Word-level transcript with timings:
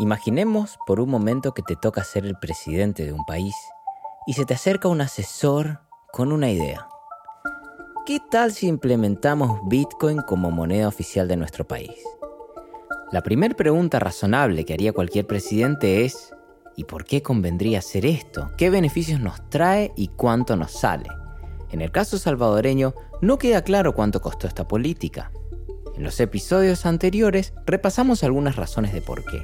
Imaginemos 0.00 0.78
por 0.86 1.00
un 1.00 1.10
momento 1.10 1.52
que 1.52 1.62
te 1.62 1.74
toca 1.74 2.04
ser 2.04 2.24
el 2.24 2.36
presidente 2.36 3.04
de 3.04 3.12
un 3.12 3.24
país 3.24 3.54
y 4.28 4.34
se 4.34 4.44
te 4.44 4.54
acerca 4.54 4.86
un 4.86 5.00
asesor 5.00 5.80
con 6.12 6.30
una 6.30 6.50
idea. 6.50 6.86
¿Qué 8.06 8.20
tal 8.30 8.52
si 8.52 8.68
implementamos 8.68 9.60
Bitcoin 9.68 10.22
como 10.22 10.52
moneda 10.52 10.86
oficial 10.86 11.26
de 11.26 11.36
nuestro 11.36 11.66
país? 11.66 11.98
La 13.10 13.22
primera 13.22 13.56
pregunta 13.56 13.98
razonable 13.98 14.64
que 14.64 14.74
haría 14.74 14.92
cualquier 14.92 15.26
presidente 15.26 16.04
es, 16.04 16.32
¿y 16.76 16.84
por 16.84 17.04
qué 17.04 17.20
convendría 17.20 17.80
hacer 17.80 18.06
esto? 18.06 18.52
¿Qué 18.56 18.70
beneficios 18.70 19.20
nos 19.20 19.50
trae 19.50 19.92
y 19.96 20.08
cuánto 20.08 20.54
nos 20.54 20.72
sale? 20.72 21.08
En 21.70 21.80
el 21.80 21.90
caso 21.90 22.18
salvadoreño, 22.18 22.94
no 23.20 23.38
queda 23.38 23.62
claro 23.62 23.94
cuánto 23.94 24.20
costó 24.20 24.46
esta 24.46 24.66
política. 24.66 25.30
En 25.96 26.02
los 26.02 26.20
episodios 26.20 26.86
anteriores 26.86 27.52
repasamos 27.66 28.22
algunas 28.24 28.56
razones 28.56 28.92
de 28.92 29.02
por 29.02 29.24
qué. 29.24 29.42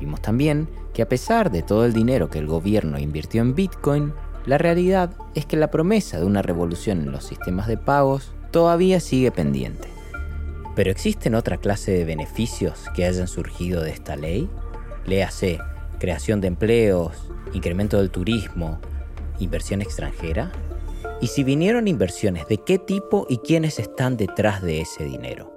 Vimos 0.00 0.20
también 0.20 0.68
que 0.92 1.02
a 1.02 1.08
pesar 1.08 1.50
de 1.50 1.62
todo 1.62 1.84
el 1.84 1.92
dinero 1.92 2.28
que 2.28 2.38
el 2.38 2.46
gobierno 2.46 2.98
invirtió 2.98 3.42
en 3.42 3.54
Bitcoin, 3.54 4.12
la 4.46 4.58
realidad 4.58 5.14
es 5.34 5.46
que 5.46 5.56
la 5.56 5.70
promesa 5.70 6.18
de 6.18 6.24
una 6.26 6.42
revolución 6.42 7.00
en 7.00 7.12
los 7.12 7.24
sistemas 7.24 7.66
de 7.66 7.78
pagos 7.78 8.32
todavía 8.50 9.00
sigue 9.00 9.30
pendiente. 9.30 9.88
Pero 10.74 10.90
¿existen 10.90 11.34
otra 11.34 11.56
clase 11.56 11.92
de 11.92 12.04
beneficios 12.04 12.84
que 12.94 13.04
hayan 13.04 13.28
surgido 13.28 13.80
de 13.80 13.90
esta 13.90 14.16
ley? 14.16 14.50
Léase, 15.06 15.58
creación 15.98 16.40
de 16.40 16.48
empleos, 16.48 17.30
incremento 17.52 17.98
del 17.98 18.10
turismo, 18.10 18.80
inversión 19.38 19.80
extranjera. 19.80 20.52
Y 21.20 21.28
si 21.28 21.44
vinieron 21.44 21.88
inversiones, 21.88 22.46
¿de 22.48 22.58
qué 22.58 22.78
tipo 22.78 23.26
y 23.28 23.38
quiénes 23.38 23.78
están 23.78 24.16
detrás 24.16 24.62
de 24.62 24.80
ese 24.80 25.04
dinero? 25.04 25.54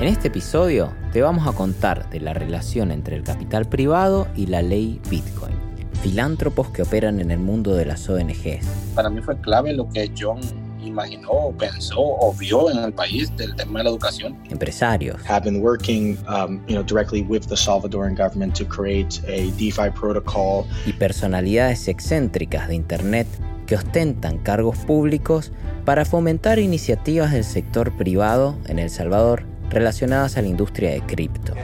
En 0.00 0.08
este 0.08 0.28
episodio 0.28 0.94
te 1.12 1.20
vamos 1.20 1.46
a 1.46 1.52
contar 1.52 2.08
de 2.08 2.20
la 2.20 2.32
relación 2.32 2.90
entre 2.90 3.16
el 3.16 3.22
capital 3.22 3.66
privado 3.66 4.28
y 4.34 4.46
la 4.46 4.62
ley 4.62 4.98
Bitcoin. 5.10 5.54
Filántropos 6.00 6.70
que 6.70 6.80
operan 6.80 7.20
en 7.20 7.30
el 7.30 7.38
mundo 7.38 7.74
de 7.74 7.84
las 7.84 8.08
ONGs. 8.08 8.66
Para 8.94 9.10
mí 9.10 9.20
fue 9.20 9.38
clave 9.42 9.74
lo 9.74 9.86
que 9.90 10.10
John 10.18 10.40
imaginó, 10.84 11.52
pensó 11.58 12.00
o 12.00 12.34
vio 12.38 12.70
en 12.70 12.78
el 12.78 12.92
país 12.92 13.34
del 13.36 13.54
tema 13.54 13.80
de 13.80 13.84
la 13.84 13.90
educación. 13.90 14.36
Empresarios. 14.50 15.16
Have 15.28 15.44
been 15.44 15.60
working, 15.62 16.18
um, 16.28 16.60
you 16.66 16.74
know, 16.74 16.82
directly 16.82 17.22
with 17.22 17.46
the 17.48 17.56
Salvadoran 17.56 18.16
government 18.16 18.54
to 18.56 18.64
create 18.64 19.20
a 19.26 19.50
DeFi 19.58 19.90
protocol. 19.98 20.66
Y 20.86 20.92
personalidades 20.92 21.88
excéntricas 21.88 22.68
de 22.68 22.74
Internet 22.74 23.26
que 23.66 23.76
ostentan 23.76 24.38
cargos 24.38 24.78
públicos 24.78 25.52
para 25.84 26.04
fomentar 26.04 26.58
iniciativas 26.58 27.32
del 27.32 27.44
sector 27.44 27.96
privado 27.96 28.56
en 28.66 28.80
El 28.80 28.90
Salvador 28.90 29.44
relacionadas 29.70 30.36
a 30.36 30.42
la 30.42 30.48
industria 30.48 30.90
de 30.90 31.00
cripto. 31.02 31.54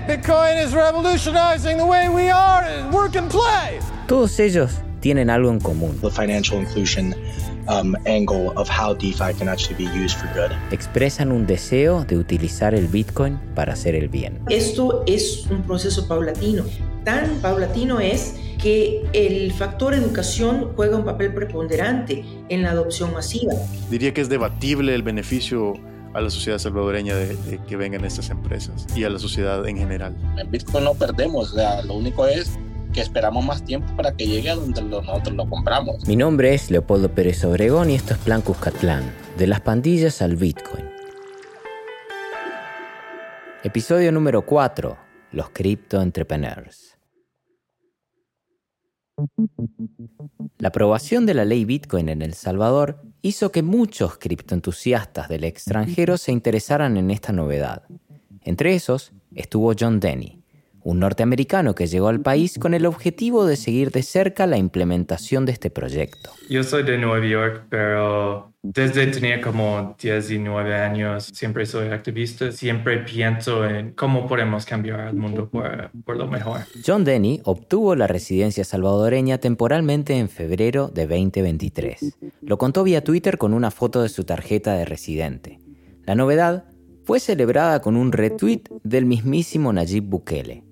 Todos 4.06 4.38
ellos 4.38 4.70
tienen 5.00 5.30
algo 5.30 5.50
en 5.50 5.60
común. 5.60 5.98
The 6.00 6.10
financial 6.10 6.60
inclusion 6.60 7.14
um, 7.68 7.96
angle 8.06 8.52
of 8.56 8.68
how 8.68 8.94
DeFi 8.94 9.34
can 9.38 9.48
actually 9.48 9.76
be 9.76 9.90
used 9.96 10.16
for 10.16 10.28
good. 10.34 10.52
Expresan 10.70 11.32
un 11.32 11.46
deseo 11.46 12.04
de 12.04 12.16
utilizar 12.16 12.74
el 12.74 12.88
Bitcoin 12.88 13.38
para 13.54 13.72
hacer 13.72 13.94
el 13.94 14.08
bien. 14.08 14.38
Esto 14.48 15.04
es 15.06 15.46
un 15.50 15.62
proceso 15.62 16.06
paulatino. 16.08 16.64
Tan 17.04 17.40
paulatino 17.40 18.00
es 18.00 18.34
que 18.58 19.04
el 19.12 19.52
factor 19.52 19.94
educación 19.94 20.72
juega 20.74 20.96
un 20.96 21.04
papel 21.04 21.32
preponderante 21.34 22.24
en 22.48 22.62
la 22.62 22.70
adopción 22.70 23.12
masiva. 23.12 23.54
Diría 23.90 24.12
que 24.12 24.20
es 24.20 24.28
debatible 24.28 24.94
el 24.94 25.02
beneficio 25.02 25.74
a 26.14 26.20
la 26.20 26.30
sociedad 26.30 26.58
salvadoreña 26.58 27.14
de, 27.14 27.36
de, 27.36 27.58
que 27.68 27.76
vengan 27.76 28.04
estas 28.04 28.30
empresas 28.30 28.86
y 28.96 29.04
a 29.04 29.10
la 29.10 29.18
sociedad 29.18 29.66
en 29.68 29.76
general. 29.76 30.16
En 30.38 30.50
Bitcoin 30.50 30.84
no 30.84 30.94
perdemos, 30.94 31.52
o 31.52 31.56
sea, 31.56 31.82
lo 31.82 31.94
único 31.94 32.26
es 32.26 32.58
que 32.96 33.02
esperamos 33.02 33.44
más 33.44 33.62
tiempo 33.62 33.94
para 33.94 34.16
que 34.16 34.26
llegue 34.26 34.48
a 34.48 34.54
donde 34.54 34.80
nosotros 34.80 35.36
lo 35.36 35.46
compramos. 35.48 36.08
Mi 36.08 36.16
nombre 36.16 36.54
es 36.54 36.70
Leopoldo 36.70 37.14
Pérez 37.14 37.44
Obregón 37.44 37.90
y 37.90 37.94
esto 37.94 38.14
es 38.14 38.20
Plan 38.20 38.40
Cuscatlán, 38.40 39.12
de 39.36 39.46
las 39.46 39.60
pandillas 39.60 40.22
al 40.22 40.36
Bitcoin. 40.36 40.86
Episodio 43.62 44.10
número 44.12 44.46
4, 44.46 44.96
los 45.32 45.50
Crypto 45.50 46.00
Entrepreneurs. 46.00 46.96
La 50.56 50.68
aprobación 50.68 51.26
de 51.26 51.34
la 51.34 51.44
ley 51.44 51.66
Bitcoin 51.66 52.08
en 52.08 52.22
El 52.22 52.32
Salvador 52.32 53.02
hizo 53.20 53.52
que 53.52 53.62
muchos 53.62 54.16
criptoentusiastas 54.16 55.28
del 55.28 55.44
extranjero 55.44 56.16
se 56.16 56.32
interesaran 56.32 56.96
en 56.96 57.10
esta 57.10 57.32
novedad. 57.32 57.82
Entre 58.40 58.74
esos 58.74 59.12
estuvo 59.34 59.74
John 59.78 60.00
Denny, 60.00 60.45
un 60.86 61.00
norteamericano 61.00 61.74
que 61.74 61.88
llegó 61.88 62.06
al 62.06 62.20
país 62.20 62.60
con 62.60 62.72
el 62.72 62.86
objetivo 62.86 63.44
de 63.44 63.56
seguir 63.56 63.90
de 63.90 64.04
cerca 64.04 64.46
la 64.46 64.56
implementación 64.56 65.44
de 65.44 65.50
este 65.50 65.68
proyecto. 65.68 66.30
Yo 66.48 66.62
soy 66.62 66.84
de 66.84 66.96
Nueva 66.96 67.26
York, 67.26 67.64
pero 67.68 68.52
desde 68.62 69.08
tenía 69.08 69.40
como 69.40 69.96
19 70.00 70.76
años 70.76 71.24
siempre 71.34 71.66
soy 71.66 71.88
activista, 71.88 72.52
siempre 72.52 72.98
pienso 72.98 73.66
en 73.68 73.94
cómo 73.94 74.28
podemos 74.28 74.64
cambiar 74.64 75.08
el 75.08 75.14
mundo 75.14 75.48
por, 75.48 75.90
por 76.04 76.16
lo 76.16 76.28
mejor. 76.28 76.60
John 76.86 77.02
Denny 77.02 77.40
obtuvo 77.42 77.96
la 77.96 78.06
residencia 78.06 78.62
salvadoreña 78.62 79.38
temporalmente 79.38 80.16
en 80.16 80.28
febrero 80.28 80.86
de 80.86 81.08
2023. 81.08 82.16
Lo 82.42 82.58
contó 82.58 82.84
vía 82.84 83.02
Twitter 83.02 83.38
con 83.38 83.54
una 83.54 83.72
foto 83.72 84.02
de 84.02 84.08
su 84.08 84.22
tarjeta 84.22 84.74
de 84.74 84.84
residente. 84.84 85.58
La 86.04 86.14
novedad 86.14 86.66
fue 87.02 87.18
celebrada 87.18 87.80
con 87.80 87.96
un 87.96 88.12
retweet 88.12 88.62
del 88.84 89.04
mismísimo 89.04 89.72
Nayib 89.72 90.04
Bukele 90.04 90.65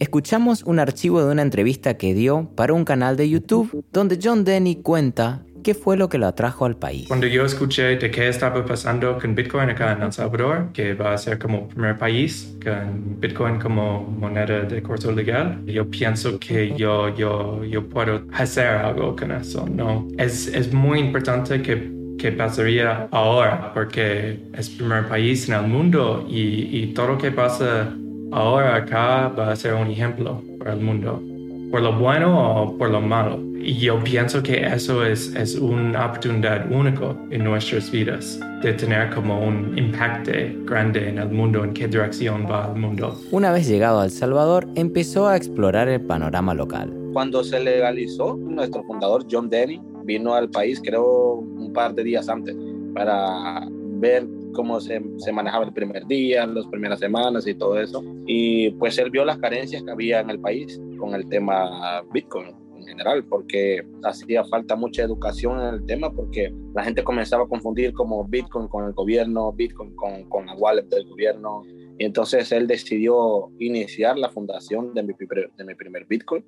escuchamos 0.00 0.62
un 0.64 0.78
archivo 0.78 1.22
de 1.22 1.30
una 1.30 1.42
entrevista 1.42 1.96
que 1.96 2.14
dio 2.14 2.50
para 2.56 2.72
un 2.72 2.84
canal 2.84 3.16
de 3.16 3.28
YouTube 3.28 3.84
donde 3.92 4.18
John 4.20 4.44
Denny 4.44 4.76
cuenta 4.76 5.44
qué 5.62 5.74
fue 5.74 5.98
lo 5.98 6.08
que 6.08 6.16
lo 6.16 6.26
atrajo 6.26 6.64
al 6.64 6.76
país. 6.76 7.06
Cuando 7.06 7.26
yo 7.26 7.44
escuché 7.44 7.98
de 7.98 8.10
qué 8.10 8.28
estaba 8.28 8.64
pasando 8.64 9.18
con 9.18 9.34
Bitcoin 9.34 9.68
acá 9.68 9.92
en 9.92 10.02
El 10.02 10.10
Salvador, 10.10 10.70
que 10.72 10.94
va 10.94 11.12
a 11.12 11.18
ser 11.18 11.38
como 11.38 11.68
primer 11.68 11.98
país 11.98 12.56
con 12.64 13.20
Bitcoin 13.20 13.60
como 13.60 14.00
moneda 14.00 14.62
de 14.62 14.82
curso 14.82 15.12
legal, 15.12 15.62
yo 15.66 15.88
pienso 15.90 16.40
que 16.40 16.74
yo, 16.74 17.14
yo, 17.14 17.62
yo 17.64 17.86
puedo 17.86 18.22
hacer 18.32 18.68
algo 18.68 19.14
con 19.14 19.32
eso, 19.32 19.66
¿no? 19.68 20.08
Es, 20.16 20.46
es 20.46 20.72
muy 20.72 20.98
importante 20.98 21.60
que 21.60 22.00
que 22.20 22.32
pasaría 22.32 23.08
ahora, 23.12 23.72
porque 23.72 24.38
es 24.52 24.68
el 24.68 24.76
primer 24.76 25.08
país 25.08 25.48
en 25.48 25.54
el 25.54 25.62
mundo 25.62 26.26
y, 26.28 26.68
y 26.70 26.92
todo 26.92 27.12
lo 27.12 27.18
que 27.18 27.30
pasa 27.30 27.94
ahora 28.32 28.76
acá 28.76 29.28
va 29.28 29.52
a 29.52 29.56
ser 29.56 29.74
un 29.74 29.90
ejemplo 29.90 30.42
para 30.58 30.74
el 30.74 30.80
mundo, 30.80 31.22
por 31.70 31.82
lo 31.82 31.92
bueno 31.92 32.62
o 32.62 32.76
por 32.76 32.90
lo 32.90 33.00
malo. 33.00 33.38
Y 33.62 33.74
yo 33.74 34.02
pienso 34.02 34.42
que 34.42 34.66
eso 34.66 35.04
es, 35.04 35.34
es 35.34 35.54
una 35.54 36.06
oportunidad 36.06 36.70
única 36.72 37.14
en 37.30 37.44
nuestras 37.44 37.90
vidas, 37.90 38.40
de 38.62 38.72
tener 38.72 39.10
como 39.10 39.38
un 39.46 39.76
impacto 39.76 40.32
grande 40.64 41.10
en 41.10 41.18
el 41.18 41.28
mundo, 41.28 41.62
en 41.62 41.74
qué 41.74 41.86
dirección 41.86 42.46
va 42.50 42.72
el 42.74 42.80
mundo. 42.80 43.20
Una 43.30 43.52
vez 43.52 43.68
llegado 43.68 44.00
a 44.00 44.04
El 44.06 44.10
Salvador, 44.10 44.66
empezó 44.76 45.28
a 45.28 45.36
explorar 45.36 45.88
el 45.88 46.00
panorama 46.00 46.54
local. 46.54 46.90
Cuando 47.12 47.44
se 47.44 47.60
legalizó, 47.60 48.34
nuestro 48.36 48.82
fundador 48.84 49.26
John 49.30 49.50
Denny 49.50 49.80
vino 50.04 50.34
al 50.34 50.48
país, 50.48 50.80
creo, 50.82 51.34
un 51.34 51.72
par 51.74 51.94
de 51.94 52.02
días 52.02 52.28
antes, 52.30 52.56
para 52.94 53.66
ver 54.00 54.26
cómo 54.52 54.80
se, 54.80 55.02
se, 55.18 55.32
manejaba 55.32 55.64
el 55.64 55.72
primer 55.72 56.06
día, 56.06 56.46
las 56.46 56.66
primeras 56.66 57.00
semanas 57.00 57.46
y 57.46 57.54
todo 57.54 57.80
eso. 57.80 58.02
Y 58.26 58.70
pues 58.72 58.98
él 58.98 59.10
vio 59.10 59.24
las 59.24 59.38
carencias 59.38 59.82
que 59.82 59.90
había 59.90 60.20
en 60.20 60.30
el 60.30 60.40
país 60.40 60.80
con 60.98 61.14
el 61.14 61.28
tema 61.28 62.02
Bitcoin 62.12 62.54
en 62.76 62.86
general, 62.86 63.24
porque 63.24 63.86
hacía 64.04 64.44
falta 64.44 64.76
mucha 64.76 65.02
educación 65.02 65.60
en 65.60 65.74
el 65.74 65.86
tema, 65.86 66.10
porque 66.12 66.52
la 66.74 66.84
gente 66.84 67.04
comenzaba 67.04 67.44
a 67.44 67.48
confundir 67.48 67.92
como 67.92 68.24
Bitcoin 68.24 68.68
con 68.68 68.86
el 68.86 68.92
gobierno, 68.92 69.52
Bitcoin 69.52 69.94
con, 69.96 70.24
con 70.28 70.46
la 70.46 70.54
wallet 70.54 70.88
del 70.88 71.06
gobierno. 71.06 71.62
Y 71.98 72.04
entonces 72.04 72.50
él 72.52 72.66
decidió 72.66 73.50
iniciar 73.58 74.18
la 74.18 74.30
fundación 74.30 74.94
de 74.94 75.02
mi, 75.02 75.12
de 75.56 75.64
mi 75.64 75.74
primer 75.74 76.06
Bitcoin 76.06 76.44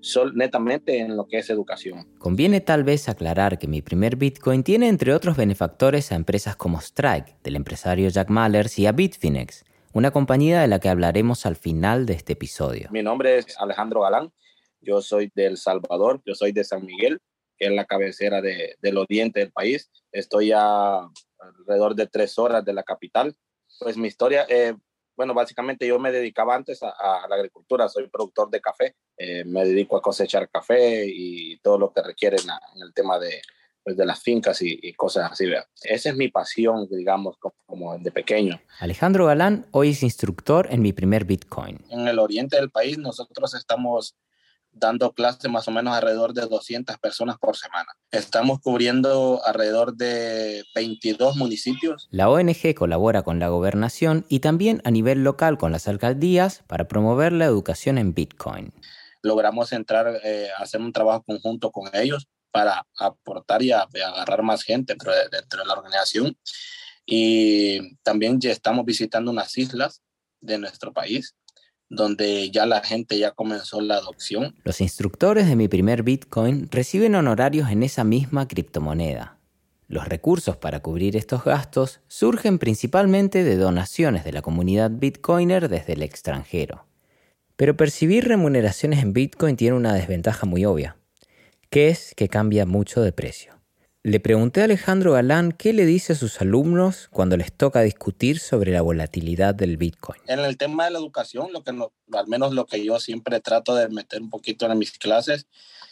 sol, 0.00 0.32
netamente 0.34 0.98
en 0.98 1.16
lo 1.16 1.26
que 1.26 1.38
es 1.38 1.50
educación. 1.50 2.06
Conviene 2.18 2.60
tal 2.60 2.84
vez 2.84 3.08
aclarar 3.08 3.58
que 3.58 3.66
mi 3.66 3.82
primer 3.82 4.16
Bitcoin 4.16 4.62
tiene 4.62 4.88
entre 4.88 5.14
otros 5.14 5.36
benefactores 5.36 6.12
a 6.12 6.16
empresas 6.16 6.56
como 6.56 6.78
Strike, 6.78 7.42
del 7.42 7.56
empresario 7.56 8.08
Jack 8.08 8.30
Mallers, 8.30 8.78
y 8.78 8.86
a 8.86 8.92
Bitfinex, 8.92 9.64
una 9.92 10.10
compañía 10.10 10.60
de 10.60 10.68
la 10.68 10.78
que 10.78 10.88
hablaremos 10.88 11.46
al 11.46 11.56
final 11.56 12.06
de 12.06 12.14
este 12.14 12.34
episodio. 12.34 12.88
Mi 12.90 13.02
nombre 13.02 13.38
es 13.38 13.58
Alejandro 13.58 14.02
Galán, 14.02 14.32
yo 14.80 15.02
soy 15.02 15.30
de 15.34 15.46
El 15.46 15.56
Salvador, 15.56 16.22
yo 16.24 16.34
soy 16.34 16.52
de 16.52 16.64
San 16.64 16.84
Miguel, 16.84 17.20
que 17.58 17.66
es 17.66 17.72
la 17.72 17.84
cabecera 17.84 18.40
de, 18.40 18.76
del 18.80 18.96
oriente 18.96 19.40
del 19.40 19.52
país. 19.52 19.90
Estoy 20.12 20.52
a 20.52 21.00
alrededor 21.38 21.94
de 21.94 22.06
tres 22.06 22.38
horas 22.38 22.64
de 22.64 22.72
la 22.72 22.82
capital. 22.82 23.34
Pues 23.78 23.96
mi 23.96 24.08
historia, 24.08 24.46
eh, 24.48 24.74
bueno, 25.20 25.34
básicamente 25.34 25.86
yo 25.86 25.98
me 25.98 26.12
dedicaba 26.12 26.54
antes 26.54 26.82
a, 26.82 27.26
la 27.28 27.36
agricultura, 27.36 27.90
soy 27.90 28.08
productor 28.08 28.48
de 28.48 28.58
café, 28.58 28.96
eh, 29.18 29.44
me 29.44 29.66
dedico 29.66 29.98
a 29.98 30.00
cosechar 30.00 30.48
café 30.48 31.04
y 31.06 31.58
todo 31.58 31.78
lo 31.78 31.92
que 31.92 32.02
requiere 32.02 32.38
en, 32.38 32.82
el 32.82 32.94
tema 32.94 33.18
de, 33.18 33.42
pues, 33.84 33.98
de 33.98 34.06
las 34.06 34.22
fincas 34.22 34.62
y, 34.62 34.94
cosas 34.94 35.30
así. 35.30 35.44
Esa 35.82 36.08
es 36.08 36.16
mi 36.16 36.28
pasión, 36.28 36.88
digamos, 36.90 37.36
como, 37.36 37.54
como, 37.66 37.98
de 37.98 38.10
pequeño. 38.10 38.62
Alejandro 38.78 39.26
Galán 39.26 39.66
hoy 39.72 39.90
es 39.90 40.02
instructor 40.02 40.68
en 40.70 40.80
mi 40.80 40.94
primer 40.94 41.26
Bitcoin. 41.26 41.84
En 41.90 42.08
el 42.08 42.18
oriente 42.18 42.56
del 42.56 42.70
país 42.70 42.96
nosotros 42.96 43.52
estamos 43.52 44.16
dando 44.72 45.12
clases 45.12 45.50
más 45.50 45.68
o 45.68 45.70
menos 45.70 45.94
alrededor 45.94 46.32
de 46.32 46.46
200 46.46 46.98
personas 46.98 47.38
por 47.38 47.56
semana. 47.56 47.92
Estamos 48.10 48.60
cubriendo 48.60 49.40
alrededor 49.44 49.94
de 49.94 50.64
22 50.74 51.36
municipios. 51.36 52.08
La 52.10 52.28
ONG 52.28 52.74
colabora 52.74 53.22
con 53.22 53.38
la 53.38 53.48
gobernación 53.48 54.24
y 54.28 54.40
también 54.40 54.80
a 54.84 54.90
nivel 54.90 55.24
local 55.24 55.58
con 55.58 55.72
las 55.72 55.88
alcaldías 55.88 56.62
para 56.66 56.88
promover 56.88 57.32
la 57.32 57.44
educación 57.44 57.98
en 57.98 58.14
Bitcoin. 58.14 58.72
Logramos 59.22 59.72
entrar 59.72 60.20
eh, 60.24 60.48
a 60.56 60.62
hacer 60.62 60.80
un 60.80 60.92
trabajo 60.92 61.22
conjunto 61.24 61.70
con 61.70 61.90
ellos 61.94 62.26
para 62.50 62.86
aportar 62.98 63.62
y, 63.62 63.70
agarrar 63.72 64.42
más 64.42 64.62
gente 64.62 64.94
dentro 64.94 65.12
de, 65.12 65.28
dentro 65.30 65.60
de 65.60 65.66
la 65.66 65.74
organización. 65.74 66.36
Y 67.06 67.96
también 68.02 68.40
ya 68.40 68.50
estamos 68.50 68.84
visitando 68.84 69.30
unas 69.30 69.56
islas 69.58 70.02
de 70.40 70.58
nuestro 70.58 70.92
país 70.92 71.34
donde 71.90 72.50
ya 72.50 72.64
la 72.64 72.82
gente 72.82 73.18
ya 73.18 73.32
comenzó 73.32 73.80
la 73.80 73.96
adopción. 73.96 74.54
Los 74.64 74.80
instructores 74.80 75.46
de 75.48 75.56
mi 75.56 75.68
primer 75.68 76.02
Bitcoin 76.02 76.68
reciben 76.70 77.16
honorarios 77.16 77.68
en 77.70 77.82
esa 77.82 78.04
misma 78.04 78.48
criptomoneda. 78.48 79.36
Los 79.88 80.06
recursos 80.06 80.56
para 80.56 80.80
cubrir 80.80 81.16
estos 81.16 81.44
gastos 81.44 82.00
surgen 82.06 82.60
principalmente 82.60 83.42
de 83.42 83.56
donaciones 83.56 84.22
de 84.24 84.32
la 84.32 84.40
comunidad 84.40 84.92
Bitcoiner 84.92 85.68
desde 85.68 85.94
el 85.94 86.02
extranjero. 86.02 86.86
Pero 87.56 87.76
percibir 87.76 88.28
remuneraciones 88.28 89.02
en 89.02 89.12
Bitcoin 89.12 89.56
tiene 89.56 89.76
una 89.76 89.92
desventaja 89.92 90.46
muy 90.46 90.64
obvia, 90.64 90.96
que 91.70 91.88
es 91.88 92.14
que 92.14 92.28
cambia 92.28 92.66
mucho 92.66 93.02
de 93.02 93.12
precio. 93.12 93.59
Le 94.02 94.18
pregunté 94.18 94.62
a 94.62 94.64
Alejandro 94.64 95.12
Galán 95.12 95.52
qué 95.52 95.74
le 95.74 95.84
dice 95.84 96.14
a 96.14 96.16
sus 96.16 96.40
alumnos 96.40 97.08
cuando 97.12 97.36
les 97.36 97.52
toca 97.52 97.82
discutir 97.82 98.38
sobre 98.38 98.72
la 98.72 98.80
volatilidad 98.80 99.54
del 99.54 99.76
Bitcoin. 99.76 100.22
En 100.26 100.40
el 100.40 100.56
tema 100.56 100.86
de 100.86 100.92
la 100.92 100.98
educación, 100.98 101.50
al 101.54 102.26
menos 102.26 102.54
lo 102.54 102.64
que 102.64 102.82
yo 102.82 102.98
siempre 102.98 103.40
trato 103.40 103.74
de 103.74 103.90
meter 103.90 104.22
un 104.22 104.30
poquito 104.30 104.64
en 104.64 104.78
mis 104.78 104.92
clases, 104.92 105.46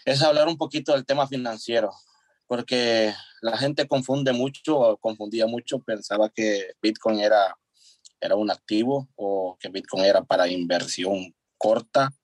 es 0.07 0.23
hablar 0.23 0.49
un 0.49 0.57
poquito 0.57 0.93
del 0.93 1.05
tema 1.05 1.29
financiero, 1.29 1.93
porque 2.47 3.13
la 3.43 3.59
gente 3.59 3.87
confunde 3.87 4.33
mucho, 4.33 4.79
o 4.79 4.97
confundía 4.97 5.47
mucho, 5.47 5.81
pensaba 5.81 6.31
que 6.31 6.77
Bitcoin 6.81 7.19
era, 7.19 7.59
era 8.23 8.37
un 8.37 8.51
activo 8.51 9.11
o 9.17 9.59
que 9.61 9.69
Bitcoin 9.69 10.07
era 10.07 10.25
para 10.25 10.49
inversión 10.49 11.35
corta, 11.59 12.15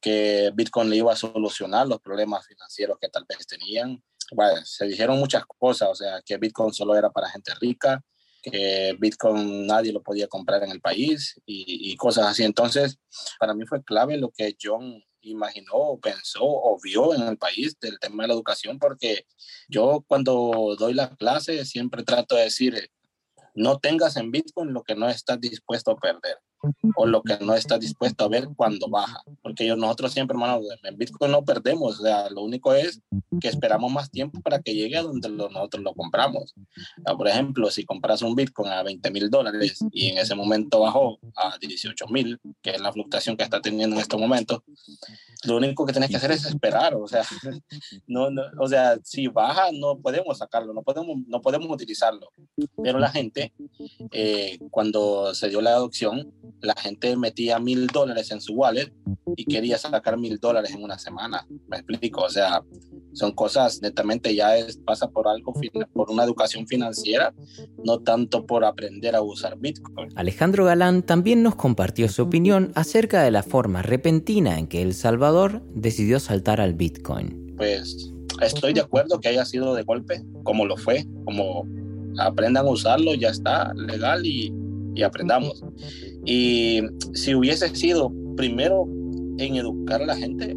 que 0.00 0.52
Bitcoin 0.54 0.90
le 0.90 0.96
iba 0.98 1.12
a 1.12 1.16
solucionar 1.16 1.88
los 1.88 2.00
problemas 2.00 2.46
financieros 2.46 2.98
que 3.00 3.08
tal 3.08 3.24
vez 3.28 3.44
tenían 3.48 4.00
se 4.64 4.86
dijeron 4.86 5.18
muchas 5.18 5.44
cosas, 5.46 5.88
o 5.90 5.94
sea, 5.94 6.22
que 6.24 6.36
Bitcoin 6.38 6.72
solo 6.72 6.96
era 6.96 7.10
para 7.10 7.30
gente 7.30 7.52
rica, 7.60 8.02
que 8.42 8.94
Bitcoin 8.98 9.66
nadie 9.66 9.92
lo 9.92 10.02
podía 10.02 10.28
comprar 10.28 10.62
en 10.62 10.70
el 10.70 10.80
país 10.80 11.40
y, 11.46 11.96
cosas 11.96 12.26
así. 12.26 12.44
Entonces, 12.44 12.98
para 13.38 13.54
mí 13.54 13.64
fue 13.66 13.82
clave 13.82 14.18
lo 14.18 14.30
que 14.30 14.56
John 14.60 15.02
imaginó, 15.22 15.98
pensó 16.02 16.44
o 16.44 16.78
vio 16.82 17.14
en 17.14 17.22
el 17.22 17.38
país 17.38 17.78
del 17.80 17.98
tema 17.98 18.24
de 18.24 18.28
la 18.28 18.34
educación, 18.34 18.78
porque 18.78 19.26
yo 19.68 20.04
cuando 20.06 20.76
doy 20.78 20.92
la 20.92 21.14
clase 21.16 21.64
siempre 21.64 22.02
trato 22.02 22.36
de 22.36 22.44
decir, 22.44 22.90
no 23.54 23.78
tengas 23.78 24.16
en 24.16 24.30
Bitcoin 24.30 24.72
lo 24.72 24.82
que 24.82 24.94
no 24.94 25.08
estás 25.08 25.40
dispuesto 25.40 25.92
a 25.92 25.96
perder 25.96 26.36
o 26.96 27.06
lo 27.06 27.22
que 27.22 27.38
no 27.38 27.54
estás 27.54 27.80
dispuesto 27.80 28.24
a 28.24 28.28
ver 28.28 28.48
cuando 28.56 28.88
baja. 28.88 29.22
Porque 29.42 29.66
yo, 29.66 29.76
nosotros 29.76 30.12
siempre, 30.12 30.34
hermano, 30.34 30.60
en 30.82 30.96
Bitcoin 30.96 31.32
no 31.32 31.44
perdemos. 31.44 32.00
O 32.00 32.02
sea, 32.02 32.30
lo 32.30 32.42
único 32.42 32.74
es 32.74 33.00
que 33.40 33.48
esperamos 33.48 33.92
más 33.92 34.10
tiempo 34.10 34.40
para 34.40 34.60
que 34.60 34.74
llegue 34.74 34.96
a 34.96 35.02
donde 35.02 35.28
nosotros 35.28 35.82
lo 35.82 35.94
compramos. 35.94 36.54
por 37.16 37.28
ejemplo, 37.28 37.70
si 37.70 37.84
compras 37.84 38.22
un 38.22 38.34
Bitcoin 38.34 38.70
a 38.70 38.82
20 38.82 39.10
mil 39.10 39.30
dólares 39.30 39.78
y 39.90 40.08
en 40.08 40.18
ese 40.18 40.34
momento 40.34 40.80
bajó 40.80 41.18
a 41.36 41.56
18 41.58 42.06
mil, 42.08 42.38
que 42.62 42.70
es 42.70 42.80
la 42.80 42.92
fluctuación 42.92 43.36
que 43.36 43.44
está 43.44 43.60
teniendo 43.60 43.96
en 43.96 44.02
estos 44.02 44.20
momentos, 44.20 44.60
lo 45.44 45.56
único 45.56 45.84
que 45.84 45.92
tienes 45.92 46.10
que 46.10 46.16
hacer 46.16 46.32
es 46.32 46.44
esperar. 46.44 46.94
O 46.94 47.06
sea, 47.06 47.22
no, 48.06 48.28
o 48.58 48.68
sea, 48.68 48.98
si 49.02 49.28
baja, 49.28 49.70
no 49.72 49.98
podemos 49.98 50.38
sacarlo, 50.38 50.72
no 50.72 50.82
podemos, 50.82 51.18
no 51.26 51.40
podemos 51.40 51.68
utilizarlo. 51.70 52.30
Pero 52.82 52.98
la 52.98 53.10
gente, 53.10 53.52
eh, 54.10 54.58
cuando 54.70 55.34
se 55.34 55.48
dio 55.48 55.60
la 55.60 55.70
adopción, 55.70 56.32
la 56.60 56.74
gente 56.74 57.16
metía 57.16 57.58
mil 57.58 57.86
dólares 57.88 58.30
en 58.30 58.40
su 58.40 58.54
wallet 58.54 58.92
y 59.36 59.44
quería 59.44 59.78
sacar 59.78 60.18
mil 60.18 60.38
dólares 60.38 60.72
en 60.72 60.82
una 60.82 60.98
semana. 60.98 61.46
Me 61.68 61.78
explico, 61.78 62.22
o 62.22 62.30
sea, 62.30 62.62
son 63.12 63.32
cosas 63.32 63.80
netamente 63.82 64.34
ya 64.34 64.56
es, 64.56 64.76
pasa 64.78 65.08
por 65.08 65.28
algo, 65.28 65.54
por 65.92 66.10
una 66.10 66.24
educación 66.24 66.66
financiera, 66.66 67.34
no 67.84 68.00
tanto 68.00 68.46
por 68.46 68.64
aprender 68.64 69.14
a 69.14 69.22
usar 69.22 69.56
Bitcoin. 69.58 70.10
Alejandro 70.16 70.64
Galán 70.64 71.02
también 71.02 71.42
nos 71.42 71.54
compartió 71.54 72.08
su 72.08 72.22
opinión 72.22 72.72
acerca 72.74 73.22
de 73.22 73.30
la 73.30 73.42
forma 73.42 73.82
repentina 73.82 74.58
en 74.58 74.66
que 74.66 74.82
El 74.82 74.94
Salvador 74.94 75.62
decidió 75.74 76.18
saltar 76.18 76.60
al 76.60 76.74
Bitcoin. 76.74 77.54
Pues 77.56 78.12
estoy 78.40 78.72
de 78.72 78.80
acuerdo 78.80 79.20
que 79.20 79.28
haya 79.28 79.44
sido 79.44 79.74
de 79.74 79.82
golpe, 79.82 80.24
como 80.42 80.66
lo 80.66 80.76
fue, 80.76 81.06
como 81.24 81.66
aprendan 82.18 82.66
a 82.66 82.70
usarlo, 82.70 83.14
ya 83.14 83.28
está 83.28 83.72
legal 83.74 84.26
y, 84.26 84.52
y 84.94 85.02
aprendamos. 85.02 85.62
Y 86.24 86.82
si 87.12 87.34
hubiese 87.34 87.68
sido 87.74 88.12
primero 88.36 88.86
en 89.38 89.56
educar 89.56 90.02
a 90.02 90.06
la 90.06 90.16
gente, 90.16 90.56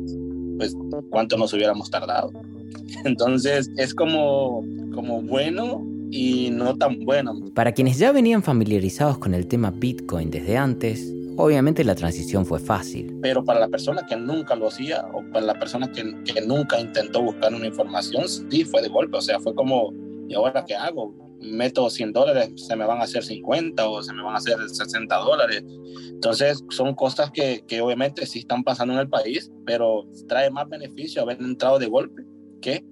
pues 0.57 0.75
cuánto 1.09 1.37
nos 1.37 1.53
hubiéramos 1.53 1.89
tardado. 1.89 2.31
Entonces 3.05 3.69
es 3.77 3.93
como, 3.93 4.63
como 4.93 5.21
bueno 5.21 5.85
y 6.09 6.49
no 6.51 6.75
tan 6.77 6.99
bueno. 6.99 7.33
Para 7.53 7.73
quienes 7.73 7.97
ya 7.97 8.11
venían 8.11 8.43
familiarizados 8.43 9.17
con 9.17 9.33
el 9.33 9.47
tema 9.47 9.71
Bitcoin 9.71 10.31
desde 10.31 10.57
antes, 10.57 11.13
obviamente 11.35 11.83
la 11.83 11.95
transición 11.95 12.45
fue 12.45 12.59
fácil. 12.59 13.17
Pero 13.21 13.43
para 13.43 13.59
la 13.59 13.67
persona 13.67 14.05
que 14.05 14.15
nunca 14.15 14.55
lo 14.55 14.67
hacía 14.67 15.05
o 15.13 15.23
para 15.31 15.45
la 15.45 15.53
persona 15.53 15.91
que, 15.91 16.03
que 16.23 16.41
nunca 16.41 16.79
intentó 16.79 17.21
buscar 17.21 17.53
una 17.53 17.67
información, 17.67 18.23
sí 18.27 18.63
fue 18.63 18.81
de 18.81 18.89
golpe. 18.89 19.17
O 19.17 19.21
sea, 19.21 19.39
fue 19.39 19.53
como, 19.53 19.93
¿y 20.27 20.33
ahora 20.33 20.63
qué 20.65 20.75
hago? 20.75 21.13
Meto 21.39 21.89
100 21.89 22.13
dólares, 22.13 22.51
se 22.55 22.75
me 22.75 22.85
van 22.85 22.99
a 22.99 23.03
hacer 23.03 23.23
50 23.23 23.87
o 23.87 24.01
se 24.03 24.13
me 24.13 24.23
van 24.23 24.35
a 24.35 24.37
hacer 24.37 24.57
60 24.67 25.15
dólares. 25.17 25.63
Entonces, 26.09 26.63
son 26.69 26.95
cosas 26.95 27.31
que, 27.31 27.63
que 27.67 27.81
obviamente 27.81 28.25
sí 28.25 28.39
están 28.39 28.63
pasando 28.63 28.93
en 28.93 28.99
el 28.99 29.09
país, 29.09 29.51
pero 29.65 30.07
trae 30.27 30.49
más 30.49 30.67
beneficio 30.67 31.21
haber 31.21 31.39
entrado 31.41 31.79
de 31.79 31.87
golpe 31.87 32.23
que 32.61 32.83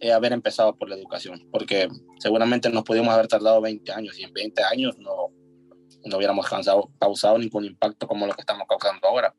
eh, 0.00 0.12
haber 0.12 0.32
empezado 0.32 0.74
por 0.76 0.90
la 0.90 0.96
educación, 0.96 1.48
porque 1.50 1.88
seguramente 2.18 2.68
nos 2.68 2.84
pudimos 2.84 3.14
haber 3.14 3.28
tardado 3.28 3.62
20 3.62 3.92
años 3.92 4.18
y 4.18 4.24
en 4.24 4.32
20 4.32 4.62
años 4.64 4.98
no, 4.98 5.30
no 6.04 6.16
hubiéramos 6.16 6.46
causado, 6.46 6.90
causado 7.00 7.38
ningún 7.38 7.64
impacto 7.64 8.06
como 8.06 8.26
lo 8.26 8.34
que 8.34 8.42
estamos 8.42 8.66
causando 8.68 9.06
ahora. 9.08 9.34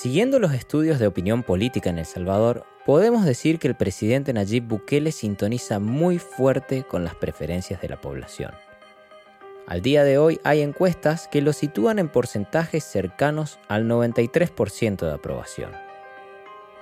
Siguiendo 0.00 0.38
los 0.38 0.54
estudios 0.54 1.00
de 1.00 1.08
opinión 1.08 1.42
política 1.42 1.90
en 1.90 1.98
El 1.98 2.06
Salvador, 2.06 2.64
podemos 2.86 3.24
decir 3.24 3.58
que 3.58 3.66
el 3.66 3.74
presidente 3.74 4.32
Nayib 4.32 4.62
Bukele 4.62 5.10
sintoniza 5.10 5.80
muy 5.80 6.20
fuerte 6.20 6.84
con 6.84 7.02
las 7.02 7.16
preferencias 7.16 7.80
de 7.80 7.88
la 7.88 8.00
población. 8.00 8.52
Al 9.66 9.82
día 9.82 10.04
de 10.04 10.16
hoy 10.16 10.40
hay 10.44 10.60
encuestas 10.60 11.26
que 11.26 11.42
lo 11.42 11.52
sitúan 11.52 11.98
en 11.98 12.08
porcentajes 12.08 12.84
cercanos 12.84 13.58
al 13.66 13.88
93% 13.88 15.04
de 15.04 15.12
aprobación. 15.12 15.72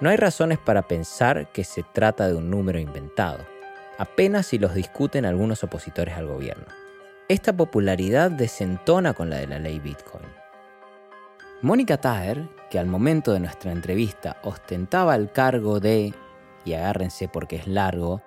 No 0.00 0.11
hay 0.11 0.18
razones 0.18 0.58
para 0.58 0.82
pensar 0.82 1.50
que 1.52 1.64
se 1.64 1.85
trata 1.94 2.28
de 2.28 2.35
un 2.35 2.50
número 2.50 2.78
inventado, 2.78 3.46
apenas 3.96 4.49
si 4.49 4.58
los 4.58 4.75
discuten 4.75 5.25
algunos 5.25 5.64
opositores 5.64 6.18
al 6.18 6.26
gobierno. 6.26 6.66
Esta 7.28 7.56
popularidad 7.56 8.30
desentona 8.30 9.14
con 9.14 9.30
la 9.30 9.38
de 9.38 9.46
la 9.46 9.58
ley 9.58 9.80
Bitcoin. 9.80 10.26
Mónica 11.62 11.96
Taher, 11.96 12.46
que 12.76 12.80
al 12.80 12.88
momento 12.88 13.33
de 13.33 13.40
nuestra 13.40 13.73
entrevista 13.73 14.38
ostentaba 14.42 15.16
el 15.16 15.33
cargo 15.33 15.80
de, 15.80 16.12
y 16.66 16.75
agárrense 16.75 17.26
porque 17.26 17.56
es 17.56 17.66
largo, 17.66 18.21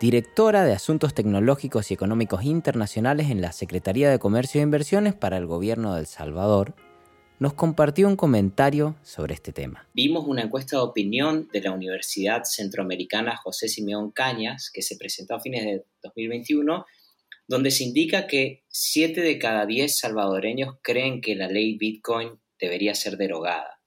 directora 0.00 0.64
de 0.64 0.72
Asuntos 0.72 1.14
Tecnológicos 1.14 1.88
y 1.88 1.94
Económicos 1.94 2.42
Internacionales 2.42 3.30
en 3.30 3.40
la 3.40 3.52
Secretaría 3.52 4.10
de 4.10 4.18
Comercio 4.18 4.60
e 4.60 4.64
Inversiones 4.64 5.14
para 5.14 5.36
el 5.36 5.46
Gobierno 5.46 5.94
de 5.94 6.00
El 6.00 6.06
Salvador, 6.06 6.74
nos 7.38 7.54
compartió 7.54 8.08
un 8.08 8.16
comentario 8.16 8.96
sobre 9.04 9.34
este 9.34 9.52
tema. 9.52 9.88
Vimos 9.94 10.24
una 10.26 10.42
encuesta 10.42 10.78
de 10.78 10.82
opinión 10.82 11.48
de 11.52 11.60
la 11.60 11.70
Universidad 11.70 12.42
Centroamericana 12.42 13.36
José 13.36 13.68
Simeón 13.68 14.10
Cañas, 14.10 14.72
que 14.74 14.82
se 14.82 14.96
presentó 14.96 15.36
a 15.36 15.40
fines 15.40 15.64
de 15.64 15.84
2021, 16.02 16.86
donde 17.46 17.70
se 17.70 17.84
indica 17.84 18.26
que 18.26 18.64
7 18.66 19.20
de 19.20 19.38
cada 19.38 19.64
10 19.64 19.96
salvadoreños 19.96 20.74
creen 20.82 21.20
que 21.20 21.36
la 21.36 21.46
ley 21.46 21.78
Bitcoin 21.78 22.40
debería 22.58 22.96
ser 22.96 23.16
derogada. 23.16 23.78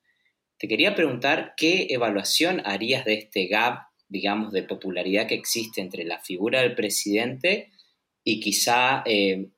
Te 0.57 0.67
quería 0.67 0.95
preguntar 0.95 1.53
qué 1.57 1.87
evaluación 1.89 2.61
harías 2.65 3.03
de 3.05 3.15
este 3.15 3.47
gap, 3.47 3.87
digamos, 4.07 4.53
de 4.53 4.63
popularidad 4.63 5.27
que 5.27 5.35
existe 5.35 5.81
entre 5.81 6.05
la 6.05 6.19
figura 6.19 6.61
del 6.61 6.75
presidente 6.75 7.71
y 8.23 8.39
quizá, 8.39 9.03
eh, 9.05 9.49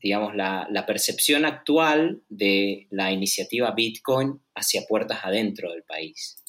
digamos, 0.00 0.36
la, 0.36 0.84
percepción 0.86 1.44
actual 1.44 2.22
de 2.28 2.86
la 2.90 3.10
iniciativa 3.10 3.72
Bitcoin 3.72 4.40
hacia 4.54 4.86
puertas 4.88 5.20
adentro 5.24 5.72
del 5.72 5.82
país. 5.82 6.42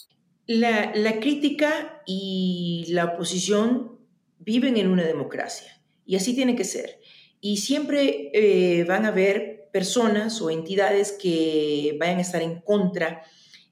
La, 0.46 1.20
crítica 1.20 2.02
y 2.06 2.86
la 2.90 3.06
oposición 3.06 4.00
viven 4.38 4.78
en 4.78 4.88
una 4.88 5.04
democracia 5.04 5.82
y 6.06 6.16
así 6.16 6.36
tiene 6.36 6.56
que 6.56 6.64
ser. 6.64 7.00
Y 7.42 7.58
siempre 7.58 8.30
eh, 8.34 8.84
van 8.84 9.06
a 9.06 9.10
haber 9.10 9.70
personas 9.74 10.42
o 10.42 10.50
entidades 10.50 11.12
que 11.12 11.98
vayan 12.00 12.20
a 12.20 12.22
estar 12.22 12.42
en 12.42 12.62
contra, 12.62 13.24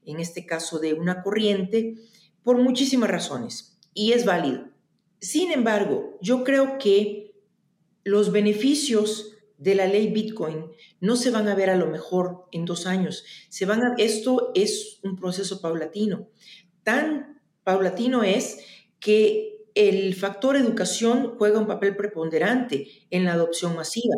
en 0.06 0.20
este 0.20 0.46
caso 0.46 0.78
de 0.78 0.94
una 0.94 1.22
corriente, 1.22 1.96
por 2.42 2.58
muchísimas 2.58 3.10
razones. 3.10 3.78
Y 3.92 4.12
es 4.12 4.24
válido. 4.24 4.68
Sin 5.20 5.50
embargo, 5.50 6.16
yo 6.22 6.44
creo 6.44 6.78
que 6.78 7.34
los 8.04 8.30
beneficios 8.30 9.32
de 9.58 9.74
la 9.74 9.86
ley 9.86 10.08
Bitcoin 10.12 10.66
no 11.00 11.16
se 11.16 11.30
van 11.30 11.48
a 11.48 11.54
ver 11.54 11.70
a 11.70 11.76
lo 11.76 11.86
mejor 11.86 12.46
en 12.52 12.64
dos 12.64 12.86
años. 12.86 13.24
Se 13.48 13.66
van 13.66 13.82
a, 13.82 13.94
esto 13.98 14.52
es 14.54 15.00
un 15.02 15.16
proceso 15.16 15.60
paulatino. 15.60 16.28
Tan 16.82 17.40
paulatino 17.64 18.22
es 18.22 18.58
que 19.00 19.66
el 19.74 20.14
factor 20.14 20.56
educación 20.56 21.34
juega 21.36 21.58
un 21.58 21.66
papel 21.66 21.96
preponderante 21.96 22.88
en 23.10 23.24
la 23.24 23.32
adopción 23.32 23.74
masiva. 23.74 24.16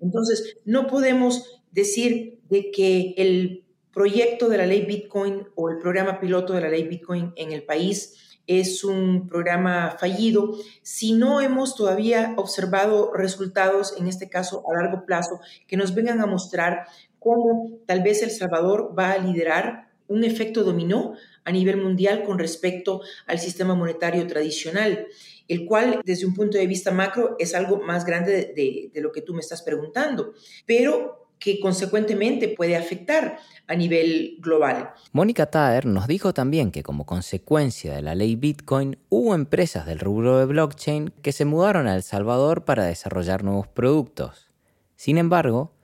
Entonces, 0.00 0.58
no 0.64 0.86
podemos 0.86 1.62
decir 1.70 2.40
de 2.48 2.70
que 2.70 3.14
el 3.16 3.64
proyecto 3.98 4.48
de 4.48 4.58
la 4.58 4.64
ley 4.64 4.86
Bitcoin 4.86 5.48
o 5.56 5.70
el 5.70 5.78
programa 5.78 6.20
piloto 6.20 6.52
de 6.52 6.60
la 6.60 6.68
ley 6.68 6.84
Bitcoin 6.84 7.32
en 7.34 7.50
el 7.50 7.64
país 7.64 8.38
es 8.46 8.84
un 8.84 9.26
programa 9.26 9.96
fallido 9.98 10.56
si 10.82 11.14
no 11.14 11.40
hemos 11.40 11.74
todavía 11.74 12.32
observado 12.36 13.12
resultados, 13.12 13.96
en 13.98 14.06
este 14.06 14.28
caso 14.28 14.62
a 14.70 14.80
largo 14.80 15.04
plazo, 15.04 15.40
que 15.66 15.76
nos 15.76 15.96
vengan 15.96 16.20
a 16.20 16.26
mostrar 16.26 16.86
cómo 17.18 17.80
tal 17.86 18.04
vez 18.04 18.22
El 18.22 18.30
Salvador 18.30 18.94
va 18.96 19.10
a 19.10 19.18
liderar 19.18 19.88
un 20.06 20.22
efecto 20.22 20.62
dominó 20.62 21.14
a 21.44 21.50
nivel 21.50 21.78
mundial 21.78 22.22
con 22.22 22.38
respecto 22.38 23.00
al 23.26 23.40
sistema 23.40 23.74
monetario 23.74 24.28
tradicional, 24.28 25.08
el 25.48 25.66
cual 25.66 26.02
desde 26.04 26.24
un 26.24 26.34
punto 26.34 26.56
de 26.56 26.68
vista 26.68 26.92
macro 26.92 27.34
es 27.40 27.52
algo 27.52 27.78
más 27.78 28.04
grande 28.04 28.52
de, 28.54 28.92
de 28.94 29.00
lo 29.00 29.10
que 29.10 29.22
tú 29.22 29.34
me 29.34 29.40
estás 29.40 29.62
preguntando. 29.62 30.34
Pero 30.66 31.17
que 31.38 31.60
consecuentemente 31.60 32.48
puede 32.48 32.76
afectar 32.76 33.38
a 33.66 33.74
nivel 33.74 34.36
global. 34.40 34.90
Mónica 35.12 35.46
Taer 35.46 35.86
nos 35.86 36.06
dijo 36.06 36.32
también 36.34 36.70
que 36.70 36.82
como 36.82 37.06
consecuencia 37.06 37.94
de 37.94 38.02
la 38.02 38.14
ley 38.14 38.36
Bitcoin 38.36 38.98
hubo 39.08 39.34
empresas 39.34 39.86
del 39.86 40.00
rubro 40.00 40.38
de 40.38 40.46
blockchain 40.46 41.12
que 41.22 41.32
se 41.32 41.44
mudaron 41.44 41.86
a 41.86 41.94
El 41.94 42.02
Salvador 42.02 42.64
para 42.64 42.84
desarrollar 42.84 43.44
nuevos 43.44 43.68
productos. 43.68 44.50
Sin 44.96 45.18
embargo, 45.18 45.74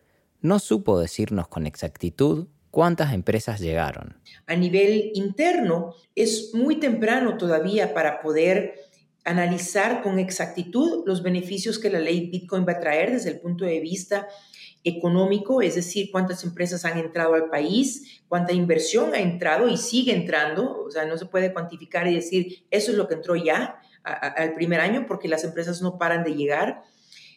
no 0.41 0.59
supo 0.59 0.99
decirnos 0.99 1.49
con 1.49 1.67
exactitud 1.67 2.49
cuántas 2.71 3.13
empresas 3.13 3.61
llegaron. 3.61 4.17
A 4.47 4.57
nivel 4.57 5.13
interno 5.15 5.95
es 6.15 6.51
muy 6.55 6.81
temprano 6.81 7.37
todavía 7.37 7.95
para 7.95 8.21
poder 8.21 8.75
analizar 9.25 10.03
con 10.03 10.19
exactitud 10.19 11.05
los 11.07 11.23
beneficios 11.23 11.79
que 11.79 11.91
la 11.91 11.99
ley 11.99 12.29
Bitcoin 12.31 12.67
va 12.67 12.73
a 12.73 12.81
traer 12.81 13.13
desde 13.13 13.31
el 13.31 13.41
punto 13.41 13.65
de 13.65 13.81
vista 13.81 14.29
económico, 14.85 15.63
es 15.63 15.75
decir, 15.75 16.11
cuántas 16.13 16.45
empresas 16.45 16.85
han 16.85 16.99
entrado 16.99 17.35
al 17.35 17.49
país, 17.49 18.23
cuánta 18.29 18.53
inversión 18.53 19.15
ha 19.15 19.19
entrado 19.19 19.69
y 19.69 19.79
sigue 19.79 20.15
entrando, 20.15 20.83
o 20.83 20.91
sea, 20.91 21.07
no 21.07 21.17
se 21.17 21.27
puede 21.27 21.53
cuantificar 21.53 22.07
y 22.07 22.15
decir, 22.15 22.65
eso 22.71 22.93
es 22.93 22.97
lo 22.99 23.09
que 23.09 23.15
entró 23.15 23.35
ya 23.35 23.81
al 24.05 24.55
primer 24.55 24.81
año 24.81 25.07
porque 25.09 25.29
las 25.29 25.45
empresas 25.45 25.81
no 25.81 25.99
paran 25.99 26.23
de 26.23 26.35
llegar. 26.35 26.83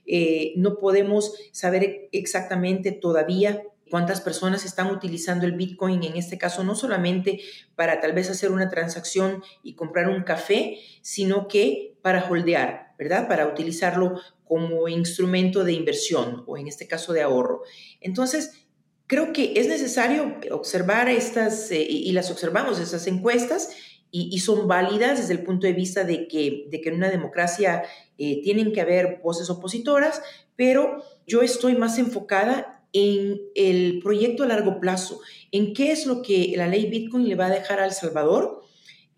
Eh, 0.05 0.53
no 0.57 0.77
podemos 0.77 1.33
saber 1.51 2.09
exactamente 2.11 2.91
todavía 2.91 3.63
cuántas 3.89 4.21
personas 4.21 4.65
están 4.65 4.91
utilizando 4.91 5.45
el 5.45 5.53
Bitcoin, 5.53 6.03
en 6.03 6.15
este 6.17 6.37
caso 6.37 6.63
no 6.63 6.75
solamente 6.75 7.39
para 7.75 7.99
tal 7.99 8.13
vez 8.13 8.29
hacer 8.29 8.51
una 8.51 8.69
transacción 8.69 9.43
y 9.63 9.75
comprar 9.75 10.09
un 10.09 10.23
café, 10.23 10.77
sino 11.01 11.47
que 11.47 11.95
para 12.01 12.29
holdear, 12.29 12.86
¿verdad? 12.97 13.27
Para 13.27 13.47
utilizarlo 13.47 14.19
como 14.43 14.87
instrumento 14.87 15.63
de 15.63 15.73
inversión 15.73 16.43
o 16.47 16.57
en 16.57 16.67
este 16.67 16.87
caso 16.87 17.13
de 17.13 17.21
ahorro. 17.21 17.63
Entonces, 18.01 18.65
creo 19.07 19.33
que 19.33 19.53
es 19.55 19.67
necesario 19.67 20.37
observar 20.51 21.09
estas, 21.09 21.71
eh, 21.71 21.85
y 21.89 22.11
las 22.11 22.31
observamos, 22.31 22.79
esas 22.79 23.07
encuestas, 23.07 23.69
y, 24.09 24.39
son 24.39 24.67
válidas 24.67 25.19
desde 25.19 25.33
el 25.33 25.43
punto 25.43 25.67
de 25.67 25.73
vista 25.73 26.03
de 26.03 26.27
que, 26.27 26.67
de 26.71 26.81
que 26.81 26.89
en 26.89 26.95
una 26.95 27.09
democracia 27.09 27.83
eh, 28.17 28.41
tienen 28.41 28.71
que 28.71 28.81
haber 28.81 29.19
voces 29.21 29.49
opositoras, 29.49 30.21
pero 30.55 31.03
yo 31.27 31.41
estoy 31.41 31.75
más 31.75 31.99
enfocada 31.99 32.83
en 32.93 33.41
el 33.53 33.99
proyecto 34.01 34.43
a 34.43 34.47
largo 34.47 34.79
plazo, 34.79 35.19
en 35.51 35.73
qué 35.73 35.91
es 35.91 36.05
lo 36.05 36.21
que 36.21 36.53
la 36.55 36.67
ley 36.67 36.89
Bitcoin 36.89 37.27
le 37.27 37.35
va 37.35 37.47
a 37.47 37.51
dejar 37.51 37.79
a 37.79 37.85
El 37.85 37.91
Salvador 37.91 38.63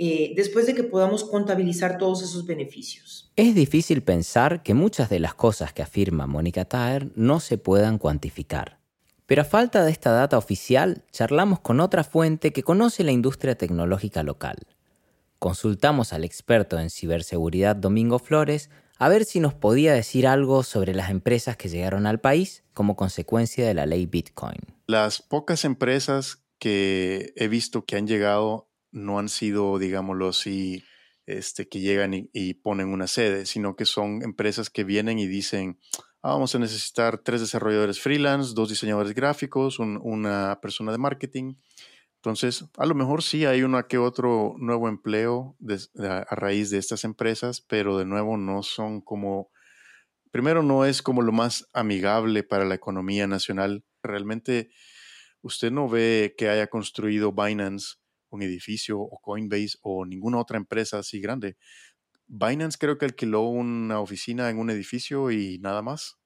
eh, 0.02 0.32
después 0.36 0.66
de 0.66 0.74
que 0.74 0.84
podamos 0.84 1.26
contabilizar 1.26 1.98
todos 1.98 2.24
esos 2.24 2.46
beneficios. 2.46 3.30
Es 3.36 3.54
difícil 3.54 4.02
pensar 4.02 4.64
que 4.64 4.74
muchas 4.74 5.10
de 5.10 5.20
las 5.20 5.34
cosas 5.34 5.74
que 5.74 5.82
afirma 5.82 6.26
Mónica 6.26 6.64
Taer 6.64 7.12
no 7.16 7.42
se 7.42 7.58
puedan 7.58 7.98
cuantificar. 7.98 8.80
Pero 9.26 9.42
a 9.42 9.46
falta 9.46 9.84
de 9.84 9.92
esta 9.92 10.12
data 10.12 10.38
oficial, 10.38 11.04
charlamos 11.12 11.60
con 11.60 11.82
otra 11.82 12.06
fuente 12.06 12.54
que 12.54 12.64
conoce 12.64 13.04
la 13.04 13.12
industria 13.12 13.58
tecnológica 13.58 14.24
local. 14.24 14.56
Consultamos 15.38 16.14
al 16.14 16.24
experto 16.24 16.80
en 16.80 16.90
ciberseguridad 16.90 17.76
Domingo 17.76 18.20
Flores 18.20 18.70
a 18.98 19.10
ver 19.10 19.26
si 19.26 19.42
nos 19.42 19.54
podía 19.54 19.94
decir 19.94 20.28
algo 20.28 20.64
sobre 20.64 20.94
las 20.94 21.10
empresas 21.10 21.58
que 21.58 21.68
llegaron 21.68 22.08
al 22.08 22.22
país 22.22 22.64
como 22.74 22.96
consecuencia 22.96 23.68
de 23.68 23.74
la 23.74 23.86
ley 23.86 24.06
Bitcoin. 24.06 24.60
Las 24.88 25.22
pocas 25.22 25.66
empresas 25.66 26.42
que 26.58 27.34
he 27.36 27.50
visto 27.50 27.84
que 27.84 27.98
han 27.98 28.08
llegado 28.08 28.69
no 28.92 29.20
han 29.20 29.30
sido, 29.30 29.78
digámoslo 29.80 30.30
así, 30.30 30.84
este, 31.26 31.70
que 31.70 31.80
llegan 31.80 32.12
y, 32.34 32.54
ponen 32.56 32.90
una 32.90 33.06
sede, 33.06 33.46
sino 33.46 33.76
que 33.76 33.86
son 33.86 34.24
empresas 34.24 34.70
que 34.72 34.84
vienen 34.84 35.20
y 35.20 35.28
dicen, 35.28 35.80
ah, 36.24 36.32
vamos 36.32 36.56
a 36.56 36.60
necesitar 36.60 37.20
tres 37.20 37.42
desarrolladores 37.42 38.00
freelance, 38.00 38.54
dos 38.56 38.70
diseñadores 38.70 39.14
gráficos, 39.14 39.78
una 39.80 40.60
persona 40.60 40.92
de 40.92 40.98
marketing. 40.98 41.56
Entonces, 42.16 42.66
a 42.78 42.86
lo 42.86 42.96
mejor 42.96 43.24
sí 43.24 43.46
hay 43.46 43.62
uno 43.62 43.88
que 43.88 43.98
otro 43.98 44.56
nuevo 44.58 44.90
empleo 44.90 45.56
a 46.00 46.36
raíz 46.36 46.70
de 46.70 46.78
estas 46.80 47.04
empresas, 47.04 47.62
pero 47.62 47.98
de 47.98 48.06
nuevo 48.06 48.36
no 48.36 48.62
son 48.64 49.00
como, 49.00 49.52
primero 50.32 50.64
no 50.64 50.84
es 50.84 51.02
como 51.02 51.22
lo 51.22 51.32
más 51.32 51.70
amigable 51.74 52.44
para 52.44 52.66
la 52.66 52.76
economía 52.76 53.26
nacional. 53.26 53.86
Realmente 54.02 54.72
usted 55.42 55.72
no 55.72 55.88
ve 55.88 56.34
que 56.38 56.50
haya 56.50 56.68
construido 56.68 57.32
Binance 57.32 57.99
un 58.30 58.44
edificio 58.44 59.00
o 59.00 59.20
Coinbase 59.20 59.78
o 59.82 60.06
ninguna 60.06 60.40
otra 60.40 60.58
empresa 60.58 61.00
así 61.00 61.20
grande. 61.20 61.58
Binance 62.28 62.78
creo 62.78 62.98
que 62.98 63.06
alquiló 63.06 63.42
una 63.42 64.00
oficina 64.00 64.50
en 64.50 64.60
un 64.60 64.70
edificio 64.70 65.32
y 65.32 65.58
nada 65.60 65.82
más. 65.82 66.18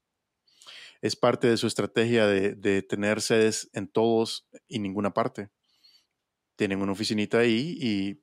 Es 1.01 1.15
parte 1.15 1.47
de 1.47 1.57
su 1.57 1.67
estrategia 1.67 2.27
de, 2.27 2.81
tener 2.83 3.21
sedes 3.21 3.69
en 3.73 3.87
todos 3.87 4.47
y 4.67 4.79
ninguna 4.79 5.13
parte. 5.13 5.49
Tienen 6.55 6.81
una 6.81 6.91
oficinita 6.91 7.39
ahí 7.39 7.77
y 7.79 8.21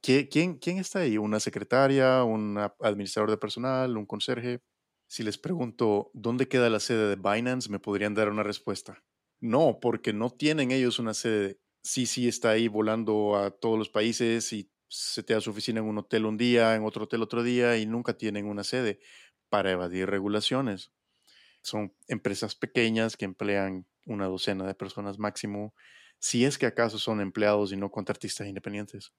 ¿quién, 0.00 0.58
quién 0.58 0.78
está 0.78 1.00
ahí? 1.00 1.16
¿Una 1.16 1.40
secretaria, 1.40 2.24
un 2.24 2.58
administrador 2.80 3.30
de 3.30 3.38
personal, 3.38 3.96
un 3.96 4.06
conserje? 4.06 4.62
Si 5.06 5.22
les 5.22 5.36
pregunto, 5.36 6.10
¿dónde 6.14 6.48
queda 6.48 6.70
la 6.70 6.80
sede 6.80 7.08
de 7.08 7.16
Binance? 7.16 7.70
Me 7.70 7.78
podrían 7.78 8.14
dar 8.14 8.30
una 8.30 8.42
respuesta. 8.42 9.04
No, 9.40 9.78
porque 9.80 10.12
no 10.12 10.30
tienen 10.30 10.70
ellos 10.70 10.98
una 10.98 11.14
sede 11.14 11.58
sí, 11.82 12.06
sí 12.06 12.28
está 12.28 12.50
ahí 12.50 12.68
volando 12.68 13.36
a 13.36 13.50
todos 13.50 13.78
los 13.78 13.88
países 13.90 14.52
y 14.52 14.70
se 14.88 15.22
te 15.22 15.34
da 15.34 15.40
su 15.40 15.50
oficina 15.50 15.80
en 15.80 15.86
un 15.86 15.98
hotel 15.98 16.26
un 16.26 16.36
día, 16.36 16.74
en 16.74 16.84
otro 16.84 17.04
hotel 17.04 17.22
otro 17.22 17.42
día 17.42 17.76
y 17.78 17.86
nunca 17.86 18.16
tienen 18.16 18.46
una 18.46 18.64
sede 18.64 19.00
para 19.48 19.72
evadir 19.72 20.08
regulaciones. 20.08 20.92
Son 21.62 21.94
empresas 22.08 22.54
pequeñas 22.56 23.16
que 23.16 23.24
emplean 23.26 23.86
una 24.06 24.26
docena 24.26 24.66
de 24.66 24.74
personas 24.74 25.18
máximo, 25.18 25.74
si 26.18 26.44
es 26.44 26.58
que 26.58 26.66
acaso 26.66 26.98
son 26.98 27.20
empleados 27.20 27.72
y 27.72 27.76
no 27.76 27.90
contratistas 27.90 28.48
independientes. 28.48 29.12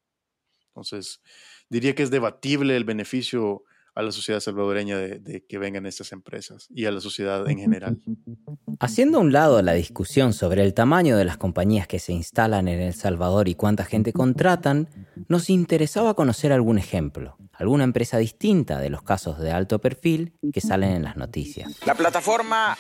Entonces, 0.70 1.22
diría 1.70 1.96
que 1.96 2.04
es 2.04 2.12
debatible 2.12 2.76
el 2.76 2.86
beneficio 2.86 3.64
a 3.96 4.02
la 4.02 4.12
sociedad 4.12 4.40
salvadoreña 4.40 4.98
de, 4.98 5.46
que 5.48 5.58
vengan 5.58 5.86
estas 5.86 6.12
empresas 6.12 6.68
y 6.74 6.86
a 6.86 6.92
la 6.92 7.00
sociedad 7.00 7.48
en 7.50 7.60
general. 7.60 8.00
Haciendo 8.80 9.20
a 9.20 9.22
un 9.22 9.32
lado 9.32 9.62
la 9.62 9.74
discusión 9.74 10.34
sobre 10.34 10.64
el 10.64 10.74
tamaño 10.74 11.16
de 11.18 11.26
las 11.26 11.38
compañías 11.38 11.88
que 11.88 12.00
se 12.00 12.14
instalan 12.14 12.68
en 12.68 12.80
El 12.80 12.94
Salvador 12.94 13.48
y 13.48 13.56
cuánta 13.56 13.86
gente 13.86 14.14
contratan, 14.14 14.90
nos 15.28 15.50
interesaba 15.50 16.16
conocer 16.16 16.52
algún 16.52 16.78
ejemplo, 16.78 17.38
alguna 17.54 17.84
empresa 17.84 18.18
distinta 18.18 18.80
de 18.80 18.90
los 18.90 19.04
casos 19.04 19.40
de 19.40 19.52
alto 19.52 19.80
perfil 19.80 20.34
que 20.52 20.62
salen 20.62 20.92
en 20.92 21.04
las 21.04 21.16
noticias. 21.16 21.72
La 21.86 21.96
plataforma 21.96 22.78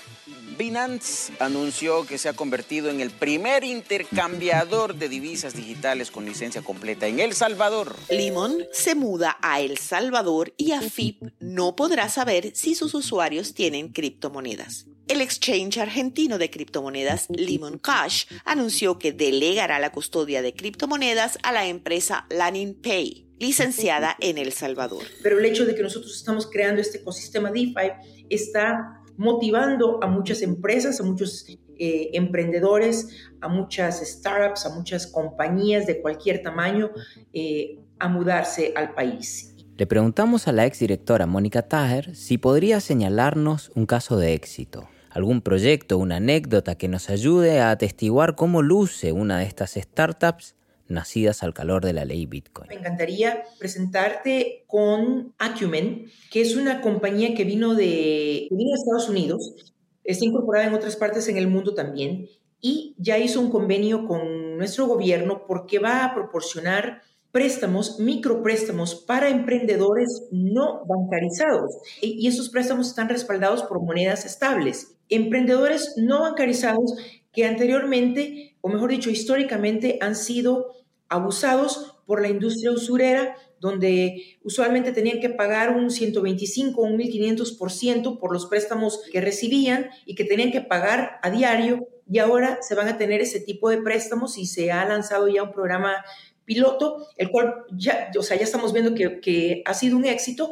Binance 0.57 1.33
anunció 1.39 2.05
que 2.05 2.17
se 2.17 2.29
ha 2.29 2.33
convertido 2.33 2.89
en 2.89 3.01
el 3.01 3.12
primer 3.12 3.63
intercambiador 3.63 4.95
de 4.95 5.10
divisas 5.10 5.55
digitales 5.55 6.12
con 6.12 6.25
licencia 6.25 6.62
completa 6.62 7.07
en 7.07 7.19
El 7.19 7.33
Salvador. 7.33 7.95
Limon 8.10 8.65
se 8.72 8.95
muda 8.95 9.38
a 9.41 9.62
El 9.62 9.77
Salvador 9.77 10.53
y 10.57 10.72
AFIP 10.72 11.24
no 11.39 11.75
podrá 11.75 12.10
saber 12.10 12.51
si 12.55 12.75
sus 12.75 12.93
usuarios 12.93 13.53
tienen 13.53 13.89
criptomonedas. 13.89 14.86
El 15.07 15.19
exchange 15.19 15.79
argentino 15.79 16.38
de 16.38 16.50
criptomonedas 16.50 17.27
Limon 17.29 17.77
Cash 17.77 18.25
anunció 18.45 19.00
que 19.00 19.12
delegará 19.12 19.79
la 19.79 19.91
custodia 19.91 20.41
de 20.41 20.53
criptomonedas 20.53 21.38
a 21.43 21.51
la 21.51 21.67
empresa 21.67 22.25
Lanin 22.29 22.74
Pay, 22.74 23.27
licenciada 23.38 24.15
en 24.22 24.38
El 24.38 24.53
Salvador. 24.53 25.03
Pero 25.22 25.39
el 25.39 25.45
hecho 25.45 25.65
de 25.65 25.75
que 25.75 25.83
nosotros 25.83 26.15
estamos 26.15 26.48
creando 26.50 26.81
este 26.81 27.00
ecosistema 27.00 27.51
DeFi 27.51 27.91
está 28.29 29.02
motivando 29.17 30.00
a 30.03 30.08
muchas 30.08 30.41
empresas, 30.41 31.00
a 31.00 31.03
muchos 31.03 31.46
eh, 31.77 32.10
emprendedores, 32.13 33.29
a 33.41 33.48
muchas 33.48 34.00
startups, 34.05 34.65
a 34.65 34.75
muchas 34.75 35.08
compañías 35.08 35.86
de 35.88 36.01
cualquier 36.01 36.41
tamaño 36.41 36.91
eh, 37.34 37.79
a 38.00 38.08
mudarse 38.08 38.74
al 38.75 38.93
país. 38.93 39.55
Le 39.77 39.88
preguntamos 39.88 40.48
a 40.48 40.51
la 40.51 40.65
exdirectora 40.65 41.25
Mónica 41.25 41.63
Taher 41.63 42.15
si 42.15 42.38
podría 42.38 42.79
señalarnos 42.79 43.72
un 43.75 43.86
caso 43.86 44.17
de 44.17 44.34
éxito 44.34 44.88
algún 45.13 45.41
proyecto, 45.41 46.00
una 46.00 46.15
anécdota 46.15 46.75
que 46.75 46.88
nos 46.88 47.10
ayude 47.10 47.62
a 47.62 47.70
atestiguar 47.70 48.36
cómo 48.36 48.63
luce 48.63 49.12
una 49.12 49.38
de 49.38 49.46
estas 49.46 49.74
startups 49.74 50.55
nacidas 50.93 51.43
al 51.43 51.53
calor 51.53 51.83
de 51.83 51.93
la 51.93 52.05
ley 52.05 52.25
Bitcoin. 52.25 52.69
Me 52.69 52.75
encantaría 52.75 53.43
presentarte 53.59 54.63
con 54.67 55.33
Acumen, 55.38 56.05
que 56.31 56.41
es 56.41 56.55
una 56.55 56.81
compañía 56.81 57.33
que 57.35 57.43
vino 57.43 57.75
de, 57.75 58.47
vino 58.50 58.69
de 58.71 58.75
Estados 58.75 59.09
Unidos, 59.09 59.73
está 60.03 60.25
incorporada 60.25 60.67
en 60.67 60.73
otras 60.73 60.95
partes 60.95 61.27
en 61.27 61.38
el 61.38 61.47
mundo 61.47 61.73
también 61.73 62.27
y 62.62 62.95
ya 62.97 63.17
hizo 63.17 63.41
un 63.41 63.51
convenio 63.51 64.07
con 64.07 64.57
nuestro 64.57 64.88
gobierno 64.88 65.45
porque 65.47 65.79
va 65.79 66.05
a 66.05 66.13
proporcionar 66.13 67.01
préstamos, 67.33 68.00
micropréstamos 68.00 68.95
para 68.95 69.27
emprendedores 69.27 70.27
no 70.31 70.85
bancarizados. 70.85 71.75
Y 72.00 72.27
esos 72.27 72.50
préstamos 72.50 72.88
están 72.88 73.09
respaldados 73.09 73.63
por 73.63 73.81
monedas 73.81 74.23
estables. 74.23 74.95
Emprendedores 75.09 75.95
no 75.97 76.21
bancarizados 76.21 76.95
que 77.33 77.45
anteriormente, 77.45 78.55
o 78.62 78.69
mejor 78.69 78.91
dicho, 78.91 79.09
históricamente 79.09 79.97
han 80.00 80.15
sido 80.15 80.82
abusados 81.13 81.96
por 82.05 82.22
la 82.22 82.29
industria 82.29 82.72
usurera, 82.72 83.36
donde 83.60 84.38
usualmente 84.43 84.91
tenían 84.91 85.20
que 85.20 85.29
pagar 85.29 85.75
un 85.75 85.89
125 85.89 86.82
o 86.82 86.86
un 86.86 86.98
1500% 86.98 88.20
por 88.20 88.34
los 88.34 88.48
préstamos 88.48 89.01
que 89.12 89.22
recibían 89.22 89.89
y 90.05 90.15
que 90.15 90.25
tenían 90.25 90.51
que 90.51 90.62
pagar 90.62 91.20
a 91.22 91.29
diario. 91.29 91.88
Y 92.12 92.20
ahora 92.20 92.60
se 92.62 92.75
van 92.75 92.89
a 92.89 92.98
tener 92.98 93.22
ese 93.22 93.39
tipo 93.39 93.70
de 93.70 93.82
préstamos 93.82 94.38
y 94.38 94.48
se 94.48 94.72
ha 94.72 94.84
lanzado 94.86 95.29
ya 95.29 95.43
un 95.43 95.53
programa 95.53 96.03
piloto, 96.43 97.08
el 97.15 97.29
cual 97.29 97.53
ya, 97.72 98.12
o 98.17 98.22
sea, 98.22 98.36
ya 98.36 98.43
estamos 98.43 98.74
viendo 98.74 98.96
que, 98.96 99.62
ha 99.65 99.74
sido 99.74 99.96
un 99.96 100.05
éxito 100.05 100.50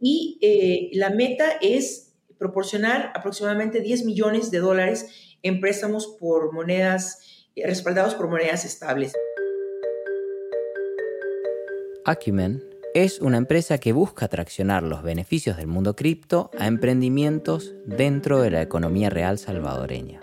y 0.00 0.38
eh, 0.40 0.90
la 0.92 1.10
meta 1.10 1.58
es 1.60 2.12
proporcionar 2.38 3.12
aproximadamente 3.14 3.80
10 3.80 4.04
millones 4.04 4.50
de 4.50 4.58
dólares 4.58 5.36
en 5.42 5.60
préstamos 5.60 6.16
por 6.20 6.52
monedas, 6.52 7.48
eh, 7.56 7.66
respaldados 7.66 8.14
por 8.14 8.28
monedas 8.28 8.64
estables. 8.64 9.12
Acumen 12.04 12.64
es 12.94 13.20
una 13.20 13.36
empresa 13.36 13.78
que 13.78 13.92
busca 13.92 14.26
traccionar 14.26 14.82
los 14.82 15.02
beneficios 15.02 15.56
del 15.56 15.68
mundo 15.68 15.94
cripto 15.94 16.50
a 16.58 16.66
emprendimientos 16.66 17.74
dentro 17.86 18.42
de 18.42 18.50
la 18.50 18.60
economía 18.60 19.08
real 19.08 19.38
salvadoreña. 19.38 20.20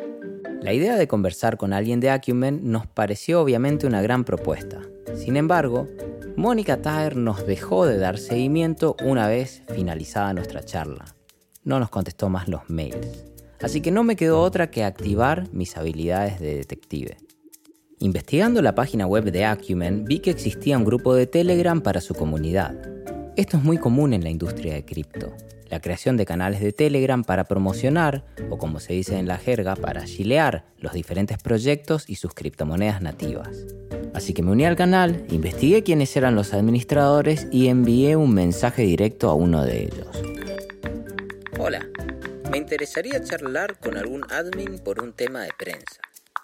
La 0.61 0.73
idea 0.73 0.97
de 0.97 1.07
conversar 1.07 1.55
con 1.55 1.71
alguien 1.71 2.01
de 2.01 2.09
Acumen 2.09 2.59
nos 2.69 2.85
pareció 2.85 3.41
obviamente 3.41 3.87
una 3.87 4.01
gran 4.01 4.25
propuesta, 4.25 4.81
sin 5.15 5.37
embargo, 5.37 5.87
Mónica 6.35 6.81
Taher 6.81 7.15
nos 7.15 7.45
dejó 7.47 7.85
de 7.85 7.97
dar 7.97 8.17
seguimiento 8.17 8.97
una 9.03 9.27
vez 9.27 9.63
finalizada 9.69 10.33
nuestra 10.33 10.63
charla. 10.63 11.05
No 11.63 11.79
nos 11.79 11.89
contestó 11.89 12.29
más 12.29 12.47
los 12.47 12.69
mails. 12.69 13.25
Así 13.61 13.81
que 13.81 13.91
no 13.91 14.03
me 14.03 14.15
quedó 14.15 14.41
otra 14.41 14.69
que 14.69 14.83
activar 14.83 15.47
mis 15.53 15.77
habilidades 15.77 16.39
de 16.39 16.55
detective. 16.55 17.17
Investigando 18.01 18.61
la 18.61 18.75
página 18.75 19.05
web 19.05 19.25
de 19.25 19.43
Acumen, 19.43 20.05
vi 20.05 20.19
que 20.19 20.29
existía 20.29 20.77
un 20.77 20.85
grupo 20.85 21.13
de 21.15 21.27
Telegram 21.27 21.81
para 21.81 21.99
su 21.99 22.15
comunidad. 22.15 22.73
Esto 23.35 23.57
es 23.57 23.63
muy 23.63 23.77
común 23.77 24.13
en 24.13 24.23
la 24.23 24.29
industria 24.29 24.73
de 24.73 24.85
cripto, 24.85 25.35
la 25.69 25.81
creación 25.81 26.15
de 26.15 26.25
canales 26.25 26.61
de 26.61 26.71
Telegram 26.71 27.25
para 27.25 27.43
promocionar, 27.43 28.23
o 28.49 28.57
como 28.57 28.79
se 28.79 28.93
dice 28.93 29.17
en 29.17 29.27
la 29.27 29.37
jerga, 29.37 29.75
para 29.75 30.05
chilear 30.05 30.63
los 30.77 30.93
diferentes 30.93 31.39
proyectos 31.39 32.05
y 32.07 32.15
sus 32.15 32.33
criptomonedas 32.33 33.01
nativas. 33.01 33.49
Así 34.13 34.33
que 34.33 34.43
me 34.43 34.51
uní 34.51 34.65
al 34.65 34.77
canal, 34.77 35.25
investigué 35.29 35.83
quiénes 35.83 36.15
eran 36.15 36.35
los 36.35 36.53
administradores 36.53 37.47
y 37.51 37.67
envié 37.67 38.15
un 38.15 38.33
mensaje 38.33 38.83
directo 38.83 39.29
a 39.29 39.33
uno 39.33 39.65
de 39.65 39.83
ellos. 39.83 40.23
Hola, 41.59 41.85
me 42.49 42.57
interesaría 42.57 43.21
charlar 43.21 43.77
con 43.77 43.97
algún 43.97 44.23
admin 44.31 44.79
por 44.79 45.03
un 45.03 45.11
tema 45.11 45.41
de 45.41 45.49
prensa. 45.57 45.99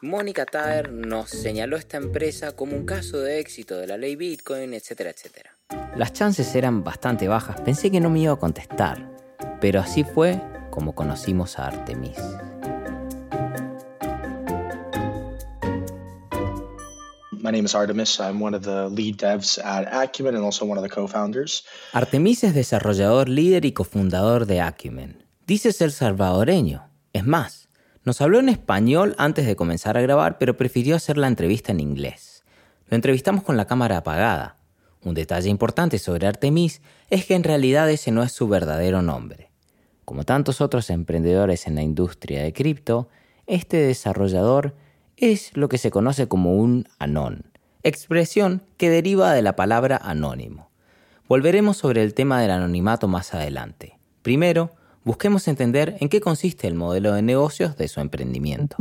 Mónica 0.06 0.46
Taer 0.46 0.92
nos 0.92 1.32
señaló 1.32 1.78
esta 1.78 1.98
empresa 1.98 2.52
como 2.52 2.76
un 2.76 2.86
caso 2.86 3.18
de 3.18 3.40
éxito 3.40 3.76
de 3.78 3.88
la 3.88 3.98
ley 3.98 4.16
Bitcoin, 4.16 4.76
etcétera, 4.76 5.10
etcétera. 5.10 5.50
Las 5.98 6.14
chances 6.14 6.54
eran 6.54 6.84
bastante 6.84 7.28
bajas, 7.28 7.60
pensé 7.62 7.90
que 7.90 8.00
no 8.00 8.12
me 8.12 8.20
iba 8.20 8.34
a 8.34 8.36
contestar, 8.36 9.10
pero 9.60 9.80
así 9.80 10.04
fue 10.04 10.40
como 10.70 10.94
conocimos 10.94 11.58
a 11.58 11.68
Artemis. 11.68 12.18
My 17.32 17.52
name 17.52 17.66
is 17.66 17.74
Artemis. 17.74 18.20
I'm 18.20 18.42
one 18.42 18.56
of 18.56 18.64
the 18.64 18.88
lead 18.90 19.18
devs 19.18 19.58
at 19.64 19.88
Acumen 19.92 20.36
and 20.36 20.46
also 20.46 20.66
one 20.66 20.78
of 20.78 20.84
the 20.84 20.90
co-founders. 20.90 21.66
Artemis 21.94 22.44
es 22.44 22.54
desarrollador 22.54 23.28
líder 23.28 23.66
y 23.66 23.72
cofundador 23.72 24.46
de 24.46 24.62
Acumen. 24.62 25.24
Dice 25.48 25.72
ser 25.72 25.92
salvadoreño. 25.92 26.90
Es 27.14 27.26
más, 27.26 27.65
nos 28.06 28.22
habló 28.22 28.40
en 28.40 28.50
español 28.50 29.16
antes 29.18 29.46
de 29.48 29.56
comenzar 29.56 29.98
a 29.98 30.02
grabar, 30.02 30.38
pero 30.38 30.56
prefirió 30.56 30.96
hacer 30.96 31.18
la 31.18 31.28
entrevista 31.28 31.72
en 31.72 31.80
inglés. 31.80 32.44
Lo 32.88 32.96
entrevistamos 32.96 33.44
con 33.44 33.58
la 33.58 33.66
cámara 33.66 33.98
apagada. 33.98 34.58
Un 35.04 35.16
detalle 35.16 35.50
importante 35.50 35.98
sobre 35.98 36.28
Artemis 36.28 36.82
es 37.10 37.26
que 37.26 37.36
en 37.36 37.44
realidad 37.44 37.90
ese 37.90 38.12
no 38.12 38.24
es 38.24 38.32
su 38.32 38.48
verdadero 38.48 39.02
nombre. 39.02 39.52
Como 40.06 40.24
tantos 40.24 40.62
otros 40.62 40.92
emprendedores 40.92 41.66
en 41.66 41.76
la 41.76 41.82
industria 41.82 42.44
de 42.44 42.54
cripto, 42.54 43.10
este 43.48 43.78
desarrollador 43.78 44.76
es 45.18 45.56
lo 45.58 45.68
que 45.68 45.80
se 45.80 45.90
conoce 45.90 46.28
como 46.28 46.56
un 46.56 46.88
anón, 47.00 47.52
expresión 47.82 48.62
que 48.78 48.90
deriva 48.90 49.34
de 49.34 49.42
la 49.42 49.56
palabra 49.56 49.98
anónimo. 49.98 50.70
Volveremos 51.28 51.78
sobre 51.78 52.04
el 52.04 52.14
tema 52.14 52.40
del 52.40 52.52
anonimato 52.52 53.08
más 53.08 53.34
adelante. 53.34 53.98
Primero, 54.22 54.72
busquemos 55.06 55.48
entender 55.48 55.96
en 56.02 56.10
qué 56.10 56.20
consiste 56.20 56.68
el 56.68 56.74
modelo 56.74 57.14
de 57.14 57.22
negocios 57.22 57.78
de 57.78 57.88
su 57.88 58.02
emprendimiento. 58.02 58.76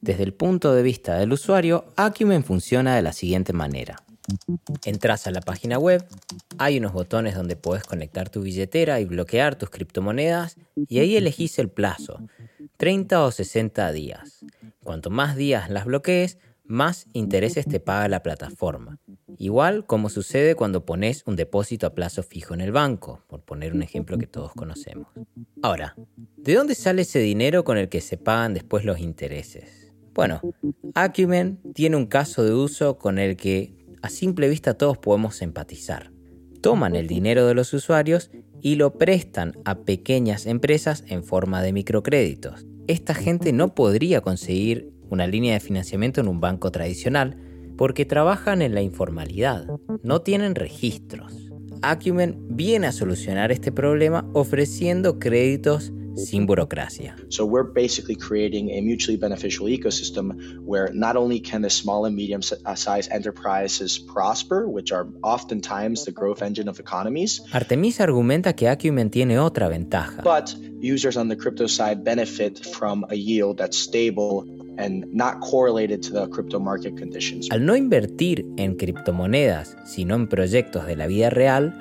Desde 0.00 0.24
el 0.24 0.34
punto 0.34 0.74
de 0.74 0.82
vista 0.82 1.16
del 1.16 1.32
usuario, 1.32 1.86
Acumen 1.96 2.44
funciona 2.44 2.94
de 2.94 3.02
la 3.02 3.12
siguiente 3.12 3.52
manera. 3.52 3.96
Entras 4.84 5.26
a 5.26 5.30
la 5.30 5.40
página 5.40 5.78
web, 5.78 6.04
hay 6.58 6.78
unos 6.78 6.92
botones 6.92 7.34
donde 7.36 7.56
puedes 7.56 7.84
conectar 7.84 8.28
tu 8.28 8.42
billetera 8.42 9.00
y 9.00 9.04
bloquear 9.04 9.56
tus 9.56 9.70
criptomonedas 9.70 10.56
y 10.88 10.98
ahí 10.98 11.16
elegís 11.16 11.58
el 11.58 11.70
plazo, 11.70 12.20
30 12.76 13.24
o 13.24 13.30
60 13.30 13.92
días. 13.92 14.44
Cuanto 14.82 15.10
más 15.10 15.36
días 15.36 15.70
las 15.70 15.84
bloquees, 15.84 16.38
más 16.64 17.06
intereses 17.12 17.66
te 17.66 17.78
paga 17.78 18.08
la 18.08 18.22
plataforma. 18.22 18.98
Igual 19.38 19.84
como 19.84 20.08
sucede 20.08 20.54
cuando 20.54 20.86
pones 20.86 21.22
un 21.26 21.36
depósito 21.36 21.86
a 21.86 21.94
plazo 21.94 22.22
fijo 22.22 22.54
en 22.54 22.60
el 22.60 22.72
banco, 22.72 23.22
por 23.26 23.42
poner 23.42 23.74
un 23.74 23.82
ejemplo 23.82 24.16
que 24.18 24.26
todos 24.26 24.52
conocemos. 24.52 25.08
Ahora, 25.62 25.94
¿de 26.36 26.54
dónde 26.54 26.74
sale 26.74 27.02
ese 27.02 27.18
dinero 27.18 27.64
con 27.64 27.76
el 27.76 27.88
que 27.88 28.00
se 28.00 28.16
pagan 28.16 28.54
después 28.54 28.84
los 28.84 28.98
intereses? 28.98 29.92
Bueno, 30.14 30.40
Acumen 30.94 31.60
tiene 31.74 31.96
un 31.96 32.06
caso 32.06 32.42
de 32.42 32.54
uso 32.54 32.96
con 32.96 33.18
el 33.18 33.36
que 33.36 33.74
a 34.00 34.08
simple 34.08 34.48
vista 34.48 34.74
todos 34.74 34.96
podemos 34.96 35.42
empatizar. 35.42 36.12
Toman 36.62 36.96
el 36.96 37.06
dinero 37.06 37.46
de 37.46 37.54
los 37.54 37.74
usuarios 37.74 38.30
y 38.62 38.76
lo 38.76 38.94
prestan 38.94 39.52
a 39.64 39.80
pequeñas 39.80 40.46
empresas 40.46 41.04
en 41.08 41.22
forma 41.22 41.60
de 41.62 41.72
microcréditos. 41.72 42.64
Esta 42.86 43.14
gente 43.14 43.52
no 43.52 43.74
podría 43.74 44.22
conseguir 44.22 44.90
una 45.10 45.26
línea 45.26 45.54
de 45.54 45.60
financiamiento 45.60 46.20
en 46.20 46.28
un 46.28 46.40
banco 46.40 46.72
tradicional 46.72 47.36
porque 47.76 48.04
trabajan 48.04 48.62
en 48.62 48.74
la 48.74 48.82
informalidad, 48.82 49.66
no 50.02 50.22
tienen 50.22 50.54
registros. 50.54 51.32
Acumen 51.82 52.38
viene 52.48 52.86
a 52.86 52.92
solucionar 52.92 53.52
este 53.52 53.70
problema 53.70 54.28
ofreciendo 54.32 55.18
créditos 55.18 55.92
sin 56.16 56.46
burocracia. 56.46 57.14
So 57.28 57.44
we're 57.44 57.70
basically 57.70 58.16
creating 58.16 58.70
a 58.70 58.80
mutually 58.80 59.16
beneficial 59.16 59.68
ecosystem 59.68 60.32
where 60.64 60.90
not 60.92 61.16
only 61.16 61.40
can 61.40 61.62
the 61.62 61.70
small 61.70 62.06
and 62.06 62.16
medium 62.16 62.42
sized 62.42 63.12
enterprises 63.12 63.98
prosper, 63.98 64.66
which 64.66 64.92
are 64.92 65.06
oftentimes 65.22 66.04
the 66.04 66.12
growth 66.12 66.42
engine 66.42 66.68
of 66.68 66.80
economies. 66.80 67.42
Artemis 67.52 68.00
argumenta 68.00 68.54
que 68.54 68.68
Acumen 68.68 69.10
tiene 69.10 69.38
otra 69.38 69.68
ventaja. 69.68 70.22
But 70.22 70.54
users 70.80 71.16
on 71.16 71.28
the 71.28 71.36
crypto 71.36 71.66
side 71.66 72.02
benefit 72.04 72.64
from 72.64 73.04
a 73.10 73.14
yield 73.14 73.58
that's 73.58 73.78
stable 73.78 74.44
and 74.78 75.06
not 75.12 75.40
correlated 75.40 76.02
to 76.02 76.12
the 76.12 76.28
crypto 76.28 76.58
market 76.58 76.98
conditions. 76.98 77.48
Al 77.50 77.64
no 77.64 77.76
invertir 77.76 78.46
en 78.56 78.76
criptomonedas, 78.76 79.76
sino 79.84 80.14
en 80.14 80.28
proyectos 80.28 80.86
de 80.86 80.96
la 80.96 81.06
vida 81.06 81.30
real, 81.30 81.74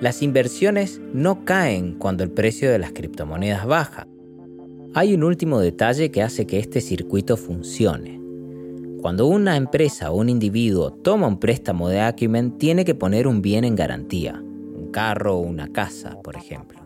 las 0.00 0.22
inversiones 0.22 1.00
no 1.12 1.44
caen 1.44 1.94
cuando 1.98 2.24
el 2.24 2.30
precio 2.30 2.70
de 2.70 2.78
las 2.78 2.92
criptomonedas 2.92 3.66
baja. 3.66 4.06
Hay 4.94 5.14
un 5.14 5.22
último 5.22 5.60
detalle 5.60 6.10
que 6.10 6.22
hace 6.22 6.46
que 6.46 6.58
este 6.58 6.80
circuito 6.80 7.36
funcione. 7.36 8.18
Cuando 9.00 9.26
una 9.26 9.56
empresa 9.56 10.10
o 10.10 10.16
un 10.16 10.28
individuo 10.28 10.92
toma 10.92 11.26
un 11.26 11.38
préstamo 11.38 11.88
de 11.88 12.00
Acumen, 12.00 12.58
tiene 12.58 12.84
que 12.84 12.94
poner 12.94 13.26
un 13.26 13.40
bien 13.40 13.64
en 13.64 13.76
garantía, 13.76 14.42
un 14.42 14.90
carro 14.90 15.36
o 15.36 15.40
una 15.40 15.68
casa, 15.68 16.18
por 16.22 16.36
ejemplo. 16.36 16.80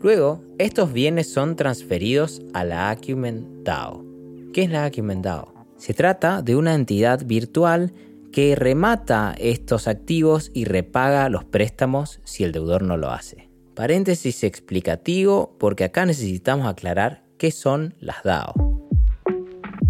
Luego, 0.00 0.42
estos 0.58 0.92
bienes 0.92 1.32
son 1.32 1.56
transferidos 1.56 2.42
a 2.54 2.64
la 2.64 2.90
Acumen 2.90 3.64
DAO. 3.64 4.11
¿Qué 4.52 4.64
es 4.64 4.70
la 4.70 4.84
Acumen 4.84 5.22
DAO? 5.22 5.66
Se 5.78 5.94
trata 5.94 6.42
de 6.42 6.56
una 6.56 6.74
entidad 6.74 7.24
virtual 7.24 7.94
que 8.32 8.54
remata 8.54 9.34
estos 9.38 9.88
activos 9.88 10.50
y 10.52 10.66
repaga 10.66 11.30
los 11.30 11.44
préstamos 11.44 12.20
si 12.24 12.44
el 12.44 12.52
deudor 12.52 12.82
no 12.82 12.98
lo 12.98 13.10
hace. 13.10 13.48
Paréntesis 13.74 14.44
explicativo 14.44 15.56
porque 15.58 15.84
acá 15.84 16.04
necesitamos 16.04 16.66
aclarar 16.66 17.24
qué 17.38 17.50
son 17.50 17.94
las 17.98 18.22
DAO. 18.24 18.71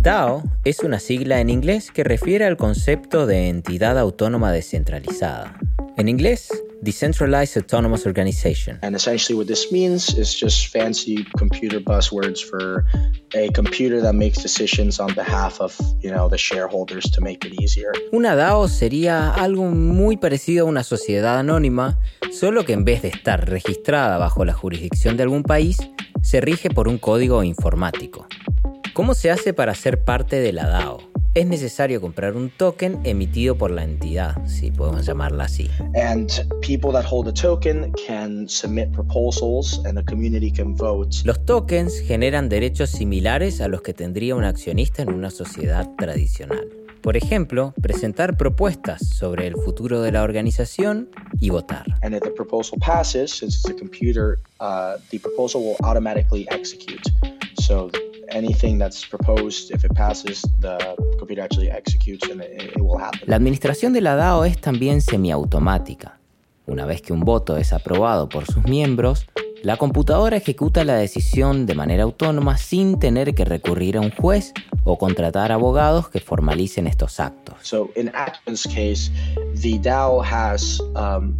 DAO 0.02 0.42
es 0.64 0.80
una 0.80 0.98
sigla 0.98 1.40
en 1.40 1.48
inglés 1.48 1.92
que 1.92 2.02
refiere 2.02 2.44
al 2.44 2.56
concepto 2.56 3.24
de 3.24 3.48
entidad 3.48 3.96
autónoma 4.00 4.50
descentralizada. 4.50 5.56
En 5.96 6.08
inglés, 6.08 6.48
Decentralized 6.80 7.56
Autonomous 7.56 8.04
Organization. 8.04 8.80
And 8.82 8.96
essentially, 8.96 9.38
what 9.38 9.46
this 9.46 9.70
means 9.70 10.18
is 10.18 10.34
just 10.34 10.72
fancy 10.72 11.24
computer 11.38 11.78
buzzwords 11.78 12.42
for 12.42 12.84
a 13.36 13.48
computer 13.52 14.02
that 14.02 14.14
makes 14.14 14.42
decisions 14.42 14.98
on 14.98 15.14
behalf 15.14 15.60
of, 15.60 15.72
you 16.00 16.10
know, 16.10 16.28
the 16.28 16.36
shareholders 16.36 17.08
to 17.12 17.20
make 17.20 17.46
it 17.46 17.54
easier. 17.62 17.92
Una 18.10 18.34
DAO 18.34 18.66
sería 18.66 19.32
algo 19.32 19.66
muy 19.66 20.16
parecido 20.16 20.66
a 20.66 20.68
una 20.68 20.82
sociedad 20.82 21.38
anónima, 21.38 22.00
solo 22.32 22.64
que 22.64 22.72
en 22.72 22.84
vez 22.84 23.02
de 23.02 23.08
estar 23.08 23.48
registrada 23.48 24.18
bajo 24.18 24.44
la 24.44 24.52
jurisdicción 24.52 25.16
de 25.16 25.22
algún 25.22 25.44
país, 25.44 25.76
se 26.22 26.40
rige 26.40 26.70
por 26.70 26.88
un 26.88 26.98
código 26.98 27.44
informático. 27.44 28.26
¿Cómo 28.92 29.14
se 29.14 29.30
hace 29.30 29.54
para 29.54 29.74
ser 29.74 30.04
parte 30.04 30.40
de 30.40 30.52
la 30.52 30.68
DAO? 30.68 31.12
es 31.34 31.46
necesario 31.46 32.00
comprar 32.00 32.36
un 32.36 32.50
token 32.50 33.00
emitido 33.04 33.56
por 33.56 33.70
la 33.70 33.84
entidad, 33.84 34.44
si 34.46 34.70
podemos 34.70 35.06
llamarla 35.06 35.44
así. 35.44 35.70
Los 41.24 41.44
tokens 41.46 42.00
generan 42.00 42.48
derechos 42.50 42.90
similares 42.90 43.60
a 43.62 43.68
los 43.68 43.82
que 43.82 43.94
tendría 43.94 44.36
un 44.36 44.44
accionista 44.44 45.02
en 45.02 45.12
una 45.12 45.30
sociedad 45.30 45.88
tradicional. 45.96 46.68
Por 47.00 47.16
ejemplo, 47.16 47.74
presentar 47.80 48.36
propuestas 48.36 49.08
sobre 49.08 49.46
el 49.46 49.56
futuro 49.56 50.02
de 50.02 50.12
la 50.12 50.22
organización 50.22 51.08
y 51.40 51.48
votar. 51.50 51.86
And 52.02 52.14
if 52.14 52.22
the 52.22 52.30
proposal 52.30 52.78
So 57.62 57.90
anything 58.30 58.76
that's 58.76 59.06
proposed, 59.06 59.70
if 59.70 59.84
it 59.84 59.94
passes, 59.94 60.42
the 60.58 60.96
computer 61.18 61.42
actually 61.42 61.70
executes 61.70 62.28
and 62.28 62.42
it, 62.42 62.76
will 62.80 62.98
happen. 62.98 63.20
La 63.26 63.36
administración 63.36 63.92
de 63.92 64.00
la 64.00 64.16
DAO 64.16 64.44
es 64.44 64.60
también 64.60 65.00
semiautomática. 65.00 66.18
Una 66.66 66.86
vez 66.86 67.02
que 67.02 67.12
un 67.12 67.20
voto 67.20 67.56
es 67.56 67.72
aprobado 67.72 68.28
por 68.28 68.46
sus 68.46 68.64
miembros, 68.64 69.26
la 69.62 69.76
computadora 69.76 70.36
ejecuta 70.36 70.84
la 70.84 70.96
decisión 70.96 71.66
de 71.66 71.76
manera 71.76 72.02
autónoma 72.02 72.58
sin 72.58 72.98
tener 72.98 73.32
que 73.32 73.44
recurrir 73.44 73.96
a 73.96 74.00
un 74.00 74.10
juez 74.10 74.52
o 74.82 74.98
contratar 74.98 75.52
abogados 75.52 76.08
que 76.08 76.18
formalicen 76.18 76.88
estos 76.88 77.20
actos. 77.20 77.54
So 77.62 77.90
in 77.94 78.08
Ackman's 78.08 78.64
case, 78.64 79.12
the 79.54 79.78
DAO 79.78 80.20
has 80.20 80.80
um, 80.96 81.36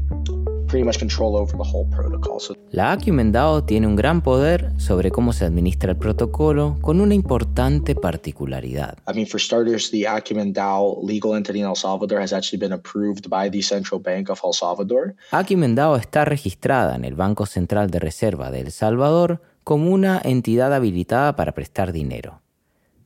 la 2.70 2.92
Acumen 2.92 3.30
DAO 3.30 3.64
tiene 3.64 3.86
un 3.86 3.94
gran 3.94 4.22
poder 4.22 4.72
sobre 4.78 5.10
cómo 5.10 5.34
se 5.34 5.44
administra 5.44 5.90
el 5.90 5.98
protocolo 5.98 6.78
con 6.80 7.02
una 7.02 7.14
importante 7.14 7.94
particularidad. 7.94 8.96
I 9.06 9.14
mean, 9.14 9.26
for 9.26 9.38
starters, 9.38 9.90
the 9.90 10.08
Acumen 10.08 10.54
DAO 10.54 10.98
legal 11.06 11.36
entity 11.36 11.58
in 11.58 11.66
El 11.66 11.76
Salvador 11.76 12.20
has 12.20 12.32
actually 12.32 12.58
been 12.58 12.72
approved 12.72 13.28
by 13.28 13.50
the 13.50 13.62
Central 13.62 14.00
Bank 14.00 14.30
of 14.30 14.40
El 14.42 14.54
Salvador. 14.54 15.14
Acumen 15.30 15.74
DAO 15.74 15.96
está 15.96 16.24
registrada 16.24 16.96
en 16.96 17.04
el 17.04 17.16
Banco 17.16 17.44
Central 17.44 17.90
de 17.90 17.98
Reserva 17.98 18.50
de 18.50 18.60
El 18.60 18.72
Salvador 18.72 19.42
como 19.64 19.90
una 19.90 20.22
entidad 20.24 20.72
habilitada 20.72 21.36
para 21.36 21.52
prestar 21.52 21.92
dinero. 21.92 22.40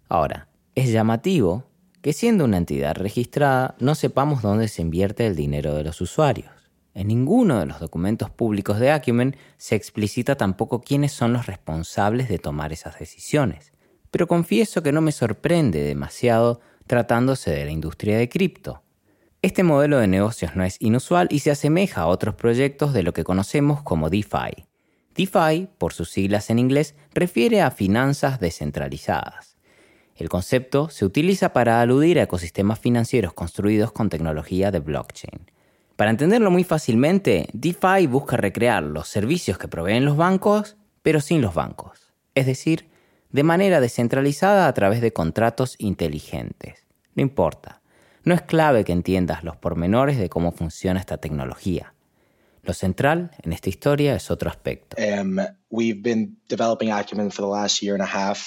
Ahora, 0.08 0.46
es 0.76 0.92
llamativo 0.92 1.64
que 2.00 2.12
siendo 2.12 2.44
una 2.44 2.58
entidad 2.58 2.94
registrada 2.94 3.74
no 3.80 3.96
sepamos 3.96 4.40
dónde 4.40 4.68
se 4.68 4.82
invierte 4.82 5.26
el 5.26 5.34
dinero 5.34 5.74
de 5.74 5.82
los 5.82 6.00
usuarios. 6.00 6.55
En 6.96 7.08
ninguno 7.08 7.60
de 7.60 7.66
los 7.66 7.78
documentos 7.78 8.30
públicos 8.30 8.80
de 8.80 8.90
Acumen 8.90 9.36
se 9.58 9.74
explicita 9.74 10.36
tampoco 10.36 10.80
quiénes 10.80 11.12
son 11.12 11.34
los 11.34 11.44
responsables 11.44 12.30
de 12.30 12.38
tomar 12.38 12.72
esas 12.72 12.98
decisiones. 12.98 13.74
Pero 14.10 14.26
confieso 14.26 14.82
que 14.82 14.92
no 14.92 15.02
me 15.02 15.12
sorprende 15.12 15.82
demasiado 15.82 16.62
tratándose 16.86 17.50
de 17.50 17.66
la 17.66 17.70
industria 17.70 18.16
de 18.16 18.30
cripto. 18.30 18.82
Este 19.42 19.62
modelo 19.62 19.98
de 19.98 20.06
negocios 20.06 20.56
no 20.56 20.64
es 20.64 20.78
inusual 20.80 21.28
y 21.30 21.40
se 21.40 21.50
asemeja 21.50 22.00
a 22.00 22.06
otros 22.06 22.34
proyectos 22.36 22.94
de 22.94 23.02
lo 23.02 23.12
que 23.12 23.24
conocemos 23.24 23.82
como 23.82 24.08
DeFi. 24.08 24.64
DeFi, 25.14 25.68
por 25.76 25.92
sus 25.92 26.08
siglas 26.08 26.48
en 26.48 26.58
inglés, 26.58 26.94
refiere 27.12 27.60
a 27.60 27.72
finanzas 27.72 28.40
descentralizadas. 28.40 29.58
El 30.14 30.30
concepto 30.30 30.88
se 30.88 31.04
utiliza 31.04 31.52
para 31.52 31.82
aludir 31.82 32.18
a 32.18 32.22
ecosistemas 32.22 32.78
financieros 32.78 33.34
construidos 33.34 33.92
con 33.92 34.08
tecnología 34.08 34.70
de 34.70 34.78
blockchain. 34.78 35.55
Para 35.96 36.10
entenderlo 36.10 36.50
muy 36.50 36.62
fácilmente, 36.62 37.48
DeFi 37.54 38.06
busca 38.06 38.36
recrear 38.36 38.82
los 38.82 39.08
servicios 39.08 39.56
que 39.56 39.66
proveen 39.66 40.04
los 40.04 40.18
bancos, 40.18 40.76
pero 41.02 41.20
sin 41.20 41.40
los 41.40 41.54
bancos. 41.54 42.12
Es 42.34 42.44
decir, 42.44 42.88
de 43.30 43.42
manera 43.42 43.80
descentralizada 43.80 44.68
a 44.68 44.74
través 44.74 45.00
de 45.00 45.14
contratos 45.14 45.74
inteligentes. 45.78 46.86
No 47.14 47.22
importa. 47.22 47.80
No 48.24 48.34
es 48.34 48.42
clave 48.42 48.84
que 48.84 48.92
entiendas 48.92 49.42
los 49.42 49.56
pormenores 49.56 50.18
de 50.18 50.28
cómo 50.28 50.52
funciona 50.52 51.00
esta 51.00 51.16
tecnología. 51.16 51.94
Lo 52.62 52.74
central 52.74 53.30
en 53.42 53.54
esta 53.54 53.70
historia 53.70 54.14
es 54.16 54.30
otro 54.30 54.50
aspecto. 54.50 54.96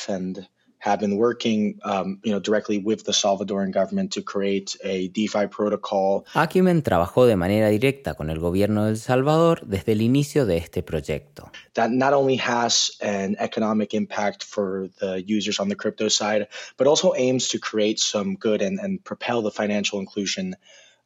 And 0.09 0.47
have 0.79 0.99
been 0.99 1.17
working, 1.17 1.79
um, 1.83 2.19
you 2.23 2.31
know, 2.31 2.39
directly 2.39 2.77
with 2.77 3.03
the 3.03 3.11
Salvadoran 3.11 3.71
government 3.71 4.11
to 4.13 4.21
create 4.21 4.75
a 4.83 5.09
DeFi 5.09 5.47
protocol. 5.47 6.25
Acumen 6.33 6.81
trabajó 6.81 7.25
de 7.25 7.35
manera 7.35 7.69
directa 7.69 8.15
con 8.15 8.29
el 8.29 8.39
gobierno 8.39 8.85
de 8.85 8.91
El 8.91 8.97
Salvador 8.97 9.61
desde 9.65 9.91
el 9.91 10.01
inicio 10.01 10.45
de 10.45 10.57
este 10.57 10.81
proyecto. 10.81 11.51
That 11.73 11.91
not 11.91 12.13
only 12.13 12.37
has 12.37 12.97
an 13.01 13.35
economic 13.39 13.93
impact 13.93 14.43
for 14.43 14.89
the 14.99 15.21
users 15.25 15.59
on 15.59 15.69
the 15.69 15.75
crypto 15.75 16.07
side, 16.09 16.47
but 16.77 16.87
also 16.87 17.13
aims 17.15 17.49
to 17.49 17.59
create 17.59 17.99
some 17.99 18.35
good 18.35 18.61
and, 18.61 18.79
and 18.79 19.03
propel 19.03 19.41
the 19.41 19.51
financial 19.51 19.99
inclusion 19.99 20.55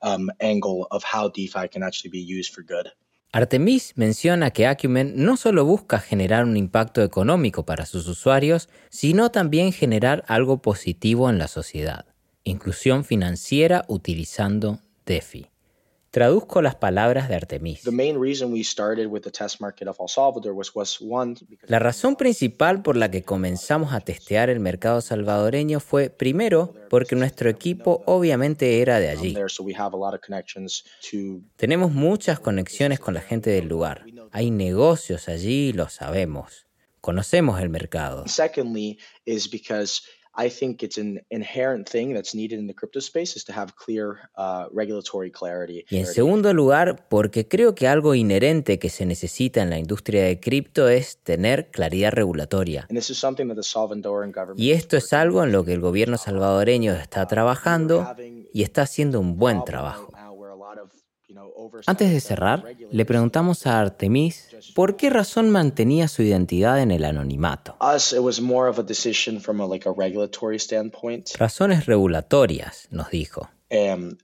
um, 0.04 0.30
angle 0.40 0.88
of 0.92 1.04
how 1.04 1.30
DeFi 1.30 1.68
can 1.70 1.82
actually 1.82 2.12
be 2.12 2.20
used 2.20 2.54
for 2.54 2.62
good. 2.62 2.92
Artemis 3.36 3.94
menciona 3.96 4.52
que 4.52 4.68
Acumen 4.68 5.14
no 5.16 5.38
solo 5.38 5.66
busca 5.66 6.00
generar 6.00 6.46
un 6.46 6.56
impacto 6.56 7.02
económico 7.02 7.66
para 7.66 7.88
sus 7.88 8.08
usuarios, 8.08 8.70
sino 8.92 9.32
también 9.32 9.74
generar 9.74 10.24
algo 10.28 10.62
positivo 10.62 11.32
en 11.32 11.40
la 11.40 11.48
sociedad, 11.48 12.06
inclusión 12.44 13.04
financiera 13.04 13.86
utilizando 13.88 14.82
DeFi. 15.08 15.53
Traduzco 16.14 16.62
las 16.62 16.76
palabras 16.76 17.28
de 17.28 17.34
Artemis. 17.34 17.82
La 21.64 21.80
razón 21.80 22.16
principal 22.16 22.84
por 22.84 22.98
la 22.98 23.10
que 23.10 23.24
comenzamos 23.24 23.94
a 23.94 24.00
testear 24.00 24.52
el 24.52 24.60
mercado 24.60 25.02
salvadoreño 25.02 25.80
fue, 25.80 26.12
primero, 26.12 26.72
porque 26.92 27.16
nuestro 27.16 27.50
equipo 27.50 28.04
obviamente 28.06 28.80
era 28.80 29.00
de 29.00 29.10
allí. 29.10 29.36
Tenemos 31.56 31.92
muchas 31.92 32.40
conexiones 32.40 33.00
con 33.00 33.16
la 33.16 33.22
gente 33.22 33.50
del 33.50 33.68
lugar. 33.68 34.06
Hay 34.32 34.52
negocios 34.52 35.28
allí, 35.28 35.74
lo 35.74 35.90
sabemos. 35.90 36.68
Conocemos 37.02 37.60
el 37.60 37.70
mercado. 37.70 38.26
I 40.36 40.50
think 40.50 40.82
it's 40.82 40.98
an 40.98 41.22
inherent 41.30 41.88
thing 41.88 42.14
that's 42.14 42.34
needed 42.34 42.60
in 42.60 42.66
the 42.66 42.74
crypto 42.74 43.00
space 43.00 43.36
is 43.36 43.46
to 43.46 43.54
have 43.54 43.76
clear 43.76 44.30
uh, 44.36 44.66
regulatory 44.74 45.32
clarity. 45.32 45.86
Y 45.90 46.00
en 46.00 46.08
segundo 46.08 46.54
lugar, 46.54 47.08
porque 47.08 47.48
creo 47.48 47.76
que 47.76 47.88
algo 47.88 48.16
inherente 48.16 48.80
que 48.80 48.90
se 48.90 49.06
necesita 49.06 49.62
en 49.62 49.70
la 49.70 49.78
industria 49.78 50.24
de 50.24 50.40
cripto 50.40 50.90
es 50.90 51.18
tener 51.18 51.70
claridad 51.70 52.12
regulatoria. 52.12 52.88
Y 54.56 54.72
esto 54.72 54.98
es 54.98 55.14
algo 55.14 55.44
en 55.44 55.52
lo 55.52 55.64
que 55.64 55.74
el 55.74 55.82
gobierno 55.82 56.18
salvadoreño 56.18 56.94
está 56.94 57.28
trabajando 57.28 58.16
y 58.52 58.64
está 58.64 58.84
haciendo 58.84 59.20
un 59.20 59.38
buen 59.38 59.64
trabajo. 59.64 60.12
Antes 61.86 62.12
de 62.12 62.20
cerrar, 62.20 62.64
le 62.92 63.06
preguntamos 63.06 63.66
a 63.68 63.80
Artemis 63.80 64.50
por 64.76 64.96
qué 64.96 65.10
razón 65.10 65.50
mantenía 65.50 66.08
su 66.08 66.22
identidad 66.22 66.82
en 66.82 66.92
el 66.92 67.06
anonimato. 67.06 67.76
Razones 71.38 71.86
regulatorias, 71.86 72.88
nos 72.92 73.10
dijo. 73.10 73.50
Um, 73.70 74.10
uh. 74.10 74.16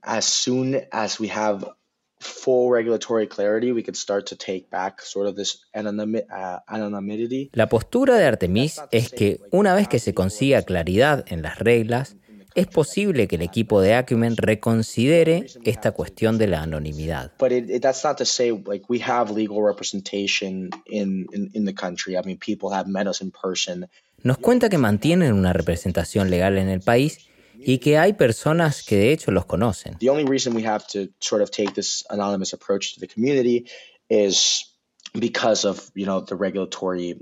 La 7.52 7.68
postura 7.68 8.16
de 8.16 8.24
Artemis 8.24 8.80
es 8.90 9.10
que 9.10 9.40
una 9.50 9.74
vez 9.74 9.88
que 9.88 9.98
se 9.98 10.14
consiga 10.14 10.62
claridad 10.62 11.24
en 11.28 11.42
las 11.42 11.58
reglas, 11.58 12.16
es 12.54 12.66
posible 12.66 13.28
que 13.28 13.36
el 13.36 13.42
equipo 13.42 13.80
de 13.80 13.94
Acumen 13.94 14.36
reconsidere 14.36 15.46
esta 15.64 15.92
cuestión 15.92 16.38
de 16.38 16.46
la 16.46 16.62
anonimidad. 16.62 17.32
But 17.38 17.52
it, 17.52 17.70
it, 17.70 17.82
that's 17.82 18.04
not 18.04 18.18
to 18.18 18.24
say 18.24 18.50
like 18.50 18.84
we 18.88 19.00
have 19.00 19.32
legal 19.32 19.62
representation 19.62 20.70
in, 20.86 21.26
in, 21.32 21.50
in 21.54 21.64
the 21.64 21.74
country. 21.74 22.16
I 22.16 22.22
mean, 22.24 22.38
people 22.38 22.74
have 22.74 22.88
met 22.88 23.06
us 23.06 23.20
in 23.20 23.30
person. 23.30 23.88
Nos 24.22 24.38
cuenta 24.38 24.68
que 24.68 24.78
mantienen 24.78 25.32
una 25.32 25.52
representación 25.52 26.28
legal 26.30 26.58
en 26.58 26.68
el 26.68 26.80
país 26.80 27.26
y 27.58 27.78
que 27.78 27.98
hay 27.98 28.14
personas 28.14 28.82
que 28.82 28.96
de 28.96 29.12
hecho 29.12 29.30
los 29.30 29.46
conocen. 29.46 29.96
The 29.98 30.10
only 30.10 30.24
reason 30.24 30.54
we 30.54 30.66
have 30.66 30.86
to 30.88 31.08
sort 31.20 31.42
of 31.42 31.50
take 31.50 31.74
this 31.74 32.04
anonymous 32.10 32.52
approach 32.52 32.94
to 32.94 33.00
the 33.00 33.08
community 33.08 33.66
is 34.08 34.66
because 35.14 35.66
of 35.66 35.90
you 35.94 36.06
know 36.06 36.20
the 36.20 36.36
regulatory 36.36 37.16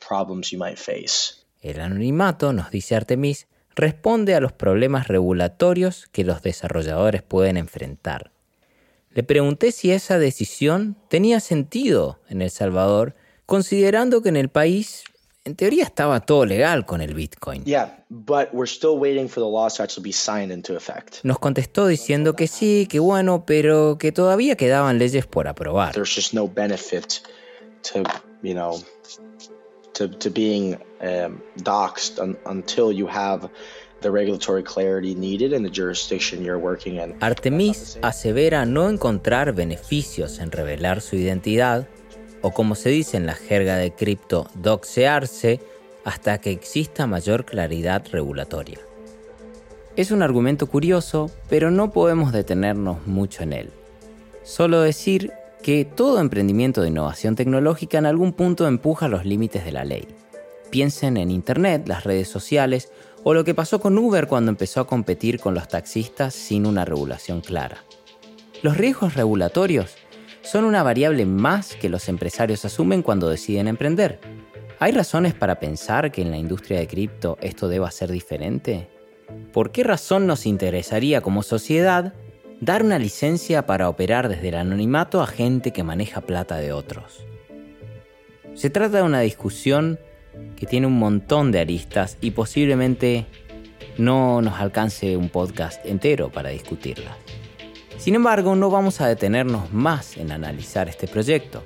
problems 0.00 0.52
you 0.52 0.58
might 0.58 0.78
face. 0.78 1.44
El 1.62 1.80
anonimato, 1.80 2.52
nos 2.52 2.70
dice 2.70 2.94
Artemis, 2.94 3.48
responde 3.76 4.34
a 4.34 4.40
los 4.40 4.52
problemas 4.52 5.06
regulatorios 5.06 6.08
que 6.10 6.24
los 6.24 6.42
desarrolladores 6.42 7.22
pueden 7.22 7.56
enfrentar. 7.56 8.32
Le 9.10 9.22
pregunté 9.22 9.70
si 9.70 9.92
esa 9.92 10.18
decisión 10.18 10.96
tenía 11.08 11.40
sentido 11.40 12.18
en 12.28 12.42
El 12.42 12.50
Salvador, 12.50 13.14
considerando 13.44 14.22
que 14.22 14.30
en 14.30 14.36
el 14.36 14.48
país 14.48 15.04
en 15.44 15.54
teoría 15.54 15.84
estaba 15.84 16.20
todo 16.20 16.44
legal 16.44 16.84
con 16.86 17.00
el 17.00 17.14
Bitcoin. 17.14 17.64
Yeah, 17.64 18.04
but 18.10 18.48
we're 18.52 18.68
still 18.68 18.98
waiting 18.98 19.28
for 19.28 19.40
the 19.40 19.48
laws 19.48 19.74
to 19.74 19.84
actually 19.84 20.08
be 20.08 20.12
signed 20.12 20.52
into 20.52 20.74
effect. 20.74 21.18
Nos 21.22 21.38
contestó 21.38 21.86
diciendo 21.86 22.34
que 22.34 22.48
sí, 22.48 22.88
que 22.90 22.98
bueno, 22.98 23.44
pero 23.46 23.96
que 23.98 24.10
todavía 24.10 24.56
quedaban 24.56 24.98
leyes 24.98 25.26
por 25.26 25.46
aprobar. 25.46 25.94
To, 29.96 30.08
to 30.08 30.30
being 30.30 30.76
um, 31.00 31.42
doxxed 31.62 32.18
un, 32.18 32.36
until 32.46 32.92
you 32.92 33.06
have 33.06 33.48
the 34.02 34.10
regulatory 34.10 34.62
clarity 34.62 35.14
needed 35.14 35.52
in 35.52 35.62
the 35.62 35.70
jurisdiction 35.70 36.44
you're 36.44 36.58
working 36.58 36.96
in. 36.96 37.14
Artemis 37.20 37.98
asevera 38.02 38.66
no 38.66 38.88
encontrar 38.88 39.54
beneficios 39.54 40.38
en 40.38 40.52
revelar 40.52 41.00
su 41.00 41.16
identidad, 41.16 41.88
o 42.42 42.50
como 42.50 42.74
se 42.74 42.90
dice 42.90 43.16
en 43.16 43.26
la 43.26 43.34
jerga 43.34 43.76
de 43.76 43.92
cripto, 43.92 44.48
doxearse, 44.54 45.60
hasta 46.04 46.38
que 46.38 46.52
exista 46.52 47.06
mayor 47.06 47.44
claridad 47.44 48.04
regulatoria. 48.12 48.78
Es 49.96 50.10
un 50.10 50.22
argumento 50.22 50.68
curioso, 50.68 51.30
pero 51.48 51.70
no 51.70 51.90
podemos 51.90 52.32
detenernos 52.32 53.06
mucho 53.06 53.42
en 53.42 53.52
él. 53.54 53.70
Solo 54.44 54.82
decir 54.82 55.32
que 55.62 55.84
todo 55.84 56.20
emprendimiento 56.20 56.82
de 56.82 56.88
innovación 56.88 57.34
tecnológica 57.34 57.98
en 57.98 58.06
algún 58.06 58.32
punto 58.32 58.66
empuja 58.66 59.08
los 59.08 59.24
límites 59.24 59.64
de 59.64 59.72
la 59.72 59.84
ley. 59.84 60.06
Piensen 60.70 61.16
en 61.16 61.30
Internet, 61.30 61.88
las 61.88 62.04
redes 62.04 62.28
sociales 62.28 62.92
o 63.24 63.34
lo 63.34 63.44
que 63.44 63.54
pasó 63.54 63.80
con 63.80 63.98
Uber 63.98 64.26
cuando 64.26 64.50
empezó 64.50 64.80
a 64.80 64.86
competir 64.86 65.40
con 65.40 65.54
los 65.54 65.68
taxistas 65.68 66.34
sin 66.34 66.66
una 66.66 66.84
regulación 66.84 67.40
clara. 67.40 67.84
Los 68.62 68.76
riesgos 68.76 69.14
regulatorios 69.14 69.96
son 70.42 70.64
una 70.64 70.82
variable 70.82 71.26
más 71.26 71.74
que 71.74 71.88
los 71.88 72.08
empresarios 72.08 72.64
asumen 72.64 73.02
cuando 73.02 73.28
deciden 73.28 73.66
emprender. 73.66 74.20
¿Hay 74.78 74.92
razones 74.92 75.34
para 75.34 75.58
pensar 75.58 76.12
que 76.12 76.22
en 76.22 76.30
la 76.30 76.38
industria 76.38 76.78
de 76.78 76.86
cripto 76.86 77.38
esto 77.40 77.66
deba 77.68 77.90
ser 77.90 78.12
diferente? 78.12 78.88
¿Por 79.52 79.72
qué 79.72 79.82
razón 79.82 80.26
nos 80.26 80.46
interesaría 80.46 81.20
como 81.20 81.42
sociedad 81.42 82.14
dar 82.60 82.82
una 82.82 82.98
licencia 82.98 83.66
para 83.66 83.88
operar 83.88 84.28
desde 84.28 84.48
el 84.48 84.56
anonimato 84.56 85.20
a 85.20 85.26
gente 85.26 85.72
que 85.72 85.82
maneja 85.82 86.22
plata 86.22 86.56
de 86.56 86.72
otros? 86.72 87.26
Se 88.54 88.70
trata 88.70 88.98
de 88.98 89.02
una 89.02 89.20
discusión 89.20 89.98
que 90.56 90.66
tiene 90.66 90.86
un 90.86 90.98
montón 90.98 91.52
de 91.52 91.60
aristas 91.60 92.16
y 92.20 92.30
posiblemente 92.30 93.26
no 93.98 94.40
nos 94.40 94.60
alcance 94.60 95.16
un 95.16 95.28
podcast 95.28 95.84
entero 95.84 96.30
para 96.30 96.50
discutirla. 96.50 97.16
Sin 97.98 98.14
embargo, 98.14 98.54
no 98.56 98.70
vamos 98.70 99.00
a 99.00 99.08
detenernos 99.08 99.72
más 99.72 100.16
en 100.16 100.32
analizar 100.32 100.88
este 100.88 101.06
proyecto. 101.06 101.64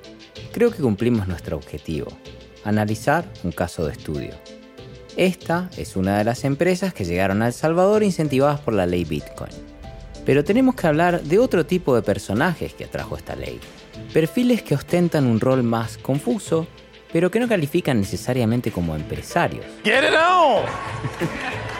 Creo 0.52 0.70
que 0.70 0.82
cumplimos 0.82 1.26
nuestro 1.28 1.56
objetivo, 1.56 2.08
analizar 2.64 3.24
un 3.42 3.52
caso 3.52 3.86
de 3.86 3.92
estudio. 3.92 4.34
Esta 5.16 5.70
es 5.76 5.96
una 5.96 6.18
de 6.18 6.24
las 6.24 6.44
empresas 6.44 6.94
que 6.94 7.04
llegaron 7.04 7.42
a 7.42 7.48
El 7.48 7.52
Salvador 7.52 8.02
incentivadas 8.02 8.60
por 8.60 8.74
la 8.74 8.86
ley 8.86 9.04
Bitcoin. 9.04 9.69
Pero 10.24 10.44
tenemos 10.44 10.74
que 10.74 10.86
hablar 10.86 11.22
de 11.22 11.38
otro 11.38 11.64
tipo 11.64 11.94
de 11.94 12.02
personajes 12.02 12.74
que 12.74 12.84
atrajo 12.84 13.16
esta 13.16 13.34
ley. 13.34 13.58
Perfiles 14.12 14.62
que 14.62 14.74
ostentan 14.74 15.26
un 15.26 15.40
rol 15.40 15.62
más 15.62 15.98
confuso, 15.98 16.66
pero 17.12 17.30
que 17.30 17.40
no 17.40 17.48
califican 17.48 17.98
necesariamente 17.98 18.70
como 18.70 18.94
empresarios. 18.94 19.64
Get 19.84 20.04
it 20.04 20.14
on! 20.14 20.64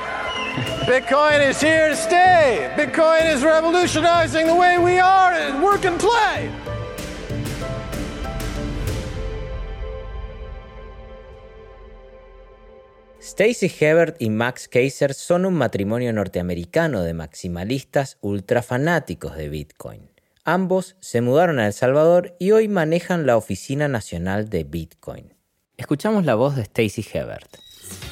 Bitcoin 0.87 1.41
is 1.49 1.63
here 1.63 1.89
to 1.91 1.97
stay. 1.97 2.69
Bitcoin 2.77 3.33
is 3.33 3.43
revolutionizing 3.43 4.47
the 4.47 4.55
way 4.55 4.79
we 4.79 4.99
are 4.99 5.33
and 5.33 5.63
work 5.63 5.85
and 5.85 5.99
play. 6.01 6.51
Stacy 13.41 13.73
Hebert 13.81 14.21
y 14.21 14.29
Max 14.29 14.69
Kaiser 14.69 15.15
son 15.15 15.47
un 15.47 15.55
matrimonio 15.55 16.13
norteamericano 16.13 17.01
de 17.01 17.15
maximalistas 17.15 18.19
ultrafanáticos 18.21 19.35
de 19.35 19.49
Bitcoin. 19.49 20.11
Ambos 20.45 20.95
se 21.01 21.23
mudaron 21.23 21.59
a 21.59 21.67
El 21.67 21.73
Salvador 21.73 22.37
y 22.39 22.51
hoy 22.51 22.69
manejan 22.69 23.25
la 23.25 23.39
Oficina 23.39 23.89
Nacional 23.89 24.51
de 24.51 24.65
Bitcoin. 24.65 25.33
Escuchamos 25.79 26.27
la 26.27 26.35
voz 26.35 26.55
de 26.55 26.65
Stacy 26.65 27.03
Hebert. 27.03 27.57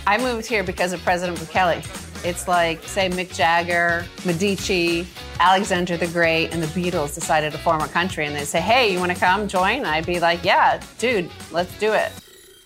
I 0.06 0.16
moved 0.16 0.46
here 0.46 0.62
because 0.62 0.94
of 0.94 1.04
President 1.04 1.38
Bukele. 1.38 1.84
It's 2.24 2.48
like, 2.48 2.82
say, 2.88 3.10
Mick 3.10 3.30
Jagger, 3.34 4.06
Medici, 4.24 5.06
Alexander 5.40 5.98
the 5.98 6.06
Great, 6.06 6.54
and 6.54 6.62
the 6.62 6.68
Beatles 6.68 7.14
decided 7.14 7.52
to 7.52 7.58
form 7.58 7.82
a 7.82 7.88
country 7.88 8.24
and 8.24 8.34
they 8.34 8.46
say, 8.46 8.62
hey, 8.62 8.90
you 8.90 8.98
want 8.98 9.12
to 9.12 9.18
come 9.18 9.46
join? 9.46 9.84
I'd 9.84 10.06
be 10.06 10.20
like, 10.20 10.42
yeah, 10.42 10.80
dude, 10.98 11.28
let's 11.52 11.78
do 11.78 11.92
it. 11.92 12.12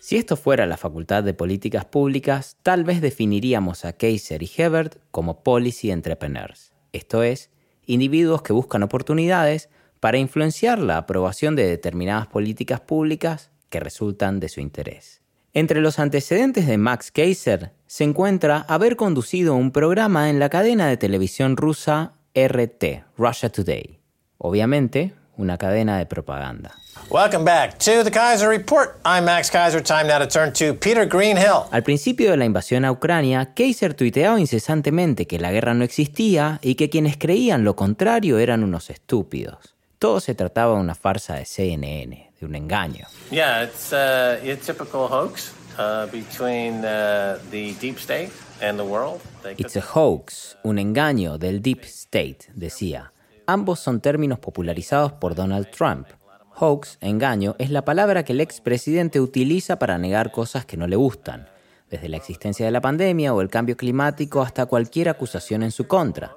Si 0.05 0.17
esto 0.17 0.37
fuera 0.37 0.67
la 0.67 0.77
Facultad 0.77 1.23
de 1.23 1.33
Políticas 1.33 1.85
Públicas, 1.85 2.57
tal 2.65 2.83
vez 2.83 3.01
definiríamos 3.01 3.85
a 3.85 3.93
Kaiser 3.93 4.43
y 4.43 4.51
Hebert 4.57 4.97
como 5.12 5.45
policy 5.45 5.93
entrepreneurs, 5.93 6.73
esto 6.93 7.23
es, 7.23 7.51
individuos 7.87 8.43
que 8.43 8.53
buscan 8.53 8.83
oportunidades 8.83 9.69
para 10.01 10.19
influenciar 10.19 10.81
la 10.81 10.97
aprobación 10.97 11.55
de 11.55 11.69
determinadas 11.69 12.27
políticas 12.27 12.81
públicas 12.81 13.53
que 13.69 13.79
resultan 13.79 14.41
de 14.41 14.49
su 14.49 14.61
interés. 14.61 15.23
Entre 15.53 15.81
los 15.81 16.01
antecedentes 16.01 16.67
de 16.67 16.79
Max 16.79 17.12
Kaiser 17.12 17.71
se 17.87 18.03
encuentra 18.03 18.67
haber 18.67 18.97
conducido 18.97 19.55
un 19.55 19.71
programa 19.71 20.31
en 20.31 20.41
la 20.41 20.49
cadena 20.49 20.88
de 20.88 20.97
televisión 20.97 21.57
rusa 21.57 22.15
RT, 22.35 23.05
Russia 23.17 23.53
Today. 23.53 24.01
Obviamente, 24.37 25.15
una 25.43 25.59
cadena 25.59 25.99
de 25.99 26.07
propaganda. 26.07 26.77
Welcome 27.11 27.45
back 27.45 27.79
to 27.81 28.05
the 28.05 28.11
Kaiser 28.11 28.49
Report. 28.49 28.97
I'm 29.05 29.25
Max 29.25 29.51
Kaiser. 29.51 29.83
Time 29.83 30.07
now 30.07 30.19
to 30.19 30.27
turn 30.27 30.53
to 30.55 30.75
Peter 30.75 31.07
Greenhill. 31.07 31.65
Al 31.71 31.83
principio 31.83 32.31
de 32.31 32.37
la 32.37 32.45
invasión 32.45 32.85
a 32.85 32.93
Ucrania, 32.93 33.53
Kaiser 33.55 33.95
tuiteaba 33.95 34.39
incesantemente 34.39 35.27
que 35.27 35.39
la 35.39 35.51
guerra 35.53 35.75
no 35.75 35.85
existía 35.85 36.59
y 36.63 36.77
que 36.77 36.89
quienes 36.89 37.17
creían 37.17 37.65
lo 37.65 37.77
contrario 37.77 38.39
eran 38.39 38.63
unos 38.63 38.89
estúpidos. 38.89 39.75
Todo 39.99 40.21
se 40.21 40.35
trataba 40.35 40.75
de 40.75 40.81
una 40.81 40.95
farsa 40.95 41.35
de 41.35 41.45
CNN, 41.45 42.33
de 42.41 42.47
un 42.47 42.55
engaño. 42.55 43.07
Yeah, 43.31 43.65
it's 43.65 43.93
uh, 43.93 44.39
a 44.43 44.57
typical 44.57 45.09
hoax 45.09 45.53
uh, 45.79 46.07
between 46.11 46.85
uh, 46.85 47.39
the 47.51 47.75
deep 47.81 47.99
state 47.99 48.31
and 48.61 48.79
the 48.79 48.85
world. 48.85 49.21
They 49.43 49.55
It's 49.59 49.77
a 49.77 49.83
hoax, 49.83 50.57
un 50.63 50.79
engaño 50.79 51.39
del 51.39 51.61
Deep 51.61 51.85
State, 51.85 52.51
decía. 52.55 53.13
Ambos 53.53 53.81
son 53.81 54.01
términos 54.01 54.38
popularizados 54.38 55.12
por 55.12 55.35
Donald 55.35 55.69
Trump. 55.71 56.09
Hoax, 56.57 56.97
engaño, 57.03 57.55
es 57.59 57.69
la 57.69 57.85
palabra 57.85 58.25
que 58.25 58.33
el 58.33 58.41
expresidente 58.41 59.21
utiliza 59.21 59.79
para 59.79 59.99
negar 59.99 60.33
cosas 60.33 60.65
que 60.65 60.79
no 60.79 60.87
le 60.87 60.97
gustan. 60.97 61.51
desde 61.91 62.09
la 62.09 62.17
existencia 62.17 62.65
de 62.65 62.73
la 62.73 62.81
pandemia 62.81 63.35
o 63.35 63.43
el 63.43 63.51
cambio 63.51 63.77
climático 63.77 64.41
hasta 64.41 64.65
cualquier 64.65 65.11
acusación 65.11 65.62
en 65.62 65.71
su 65.71 65.87
contra. 65.87 66.35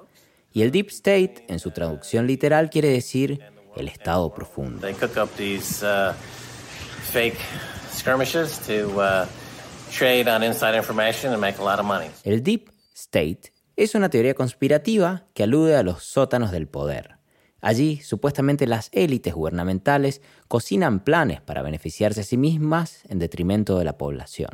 Y 0.52 0.60
el 0.60 0.70
Deep 0.70 0.88
State, 0.88 1.46
en 1.48 1.58
su 1.58 1.70
traducción 1.70 2.26
literal, 2.26 2.68
quiere 2.68 2.90
decir 2.90 3.40
el 3.74 3.88
Estado 3.88 4.34
profundo. 4.34 4.82
El 12.24 12.42
Deep 12.42 12.70
State 12.94 13.55
es 13.76 13.94
una 13.94 14.08
teoría 14.08 14.34
conspirativa 14.34 15.24
que 15.34 15.42
alude 15.42 15.76
a 15.76 15.82
los 15.82 16.02
sótanos 16.02 16.50
del 16.50 16.66
poder. 16.66 17.16
Allí, 17.60 18.00
supuestamente, 18.02 18.66
las 18.66 18.88
élites 18.92 19.34
gubernamentales 19.34 20.22
cocinan 20.48 21.00
planes 21.00 21.40
para 21.40 21.62
beneficiarse 21.62 22.20
a 22.20 22.24
sí 22.24 22.36
mismas 22.36 23.00
en 23.08 23.18
detrimento 23.18 23.78
de 23.78 23.84
la 23.84 23.98
población. 23.98 24.50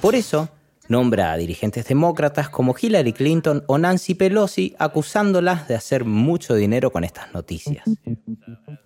Por 0.00 0.14
eso, 0.14 0.48
nombra 0.88 1.32
a 1.32 1.36
dirigentes 1.36 1.86
demócratas 1.86 2.48
como 2.48 2.74
Hillary 2.80 3.12
Clinton 3.12 3.64
o 3.66 3.78
Nancy 3.78 4.14
Pelosi 4.14 4.74
acusándolas 4.78 5.68
de 5.68 5.74
hacer 5.74 6.04
mucho 6.04 6.54
dinero 6.54 6.90
con 6.90 7.04
estas 7.04 7.32
noticias. 7.34 7.84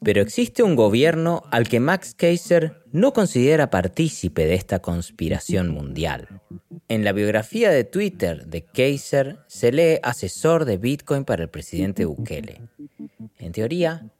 Pero 0.02 0.22
existe 0.22 0.62
un 0.62 0.76
gobierno 0.76 1.42
al 1.50 1.68
que 1.68 1.80
Max 1.80 2.14
Kaiser 2.14 2.82
no 2.92 3.12
considera 3.12 3.70
partícipe 3.70 4.46
de 4.46 4.54
esta 4.54 4.80
conspiración 4.80 5.68
mundial. 5.68 6.40
En 6.88 7.04
la 7.04 7.12
biografía 7.12 7.70
de 7.70 7.84
Twitter 7.84 8.46
de 8.46 8.64
Kaiser 8.64 9.38
se 9.46 9.72
lee 9.72 9.98
asesor 10.02 10.64
de 10.64 10.76
Bitcoin 10.76 11.24
para 11.24 11.42
el 11.44 11.48
presidente 11.48 12.04
Bukele. 12.04 12.62
En 13.38 13.52
teoría, 13.52 14.10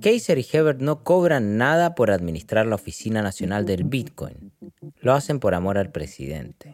Kaiser 0.00 0.38
y 0.38 0.46
Hebert 0.50 0.80
no 0.80 1.02
cobran 1.02 1.56
nada 1.56 1.94
por 1.94 2.10
administrar 2.10 2.66
la 2.66 2.74
Oficina 2.74 3.22
Nacional 3.22 3.64
del 3.64 3.84
Bitcoin. 3.84 4.52
Lo 5.00 5.12
hacen 5.12 5.40
por 5.40 5.54
amor 5.54 5.78
al 5.78 5.90
presidente. 5.92 6.73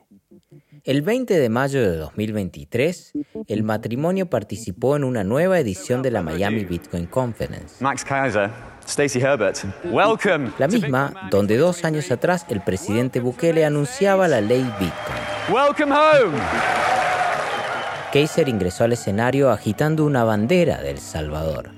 El 0.85 1.03
20 1.03 1.39
de 1.39 1.49
mayo 1.51 1.83
de 1.83 1.97
2023, 1.97 3.13
el 3.49 3.63
matrimonio 3.63 4.31
participó 4.31 4.97
en 4.97 5.05
una 5.05 5.25
nueva 5.25 5.59
edición 5.59 6.01
de 6.01 6.11
la 6.11 6.23
Miami 6.23 6.65
Bitcoin 6.65 7.07
Conference. 7.07 7.83
Max 7.83 8.03
Kaiser, 8.05 8.51
Stacey 8.89 9.21
Herbert, 9.21 9.59
welcome. 9.85 10.51
La 10.59 10.69
misma 10.69 11.29
donde 11.31 11.59
dos 11.59 11.85
años 11.85 12.11
atrás 12.11 12.47
el 12.49 12.63
presidente 12.63 13.21
Bukele 13.21 13.65
anunciaba 13.65 14.27
la 14.27 14.41
ley 14.41 14.63
Bitcoin. 14.79 15.53
Welcome 15.53 15.93
home. 15.93 16.39
Kaiser 18.13 18.49
ingresó 18.49 18.85
al 18.85 18.93
escenario 18.93 19.51
agitando 19.51 20.07
una 20.07 20.25
bandera 20.25 20.81
de 20.81 20.93
El 20.93 20.99
Salvador. 20.99 21.73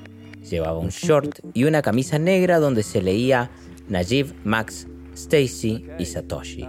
Llevaba 0.49 0.79
un 0.79 0.91
short 0.91 1.41
y 1.55 1.65
una 1.65 1.83
camisa 1.83 2.19
negra 2.19 2.59
donde 2.59 2.83
se 2.85 3.03
leía 3.03 3.51
Najib, 3.89 4.33
Max, 4.45 4.87
Stacy 5.15 5.89
y 5.99 6.07
Satoshi. 6.07 6.69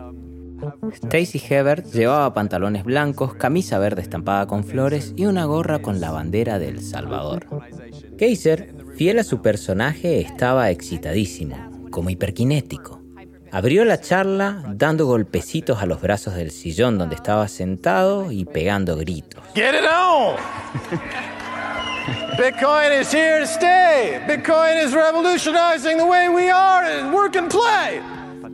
Stacy 0.94 1.42
Hebert 1.50 1.86
llevaba 1.92 2.34
pantalones 2.34 2.84
blancos, 2.84 3.36
camisa 3.36 3.80
verde 3.80 4.02
estampada 4.02 4.48
con 4.48 4.64
flores 4.64 5.14
y 5.16 5.26
una 5.26 5.46
gorra 5.46 5.80
con 5.80 6.00
la 6.00 6.12
bandera 6.12 6.60
de 6.60 6.70
El 6.70 6.82
Salvador. 6.82 7.48
Kaiser, 8.18 8.74
fiel 8.96 9.20
a 9.20 9.24
su 9.24 9.42
personaje, 9.42 10.20
estaba 10.20 10.70
excitadísimo, 10.70 11.90
como 11.92 12.10
hiperkinético. 12.10 13.02
Abrió 13.52 13.86
la 13.86 14.02
charla 14.02 14.64
dando 14.68 15.06
golpecitos 15.06 15.82
a 15.82 15.86
los 15.86 16.02
brazos 16.02 16.34
del 16.34 16.50
sillón 16.50 16.98
donde 16.98 17.16
estaba 17.16 17.48
sentado 17.48 18.32
y 18.32 18.46
pegando 18.46 18.98
gritos. 18.98 19.44
Get 19.54 19.76
it 19.76 19.86
on. 19.86 20.38
Bitcoin 22.38 23.00
is 23.00 23.14
here 23.14 23.40
to 23.40 23.46
stay. 23.46 24.20
Bitcoin 24.28 24.84
is 24.84 24.94
revolutionizing 24.94 25.98
the 25.98 26.06
way 26.06 26.30
we 26.30 26.50
are 26.50 26.84
and 26.84 27.14
work 27.14 27.36
and 27.36 27.50
play. 27.50 28.02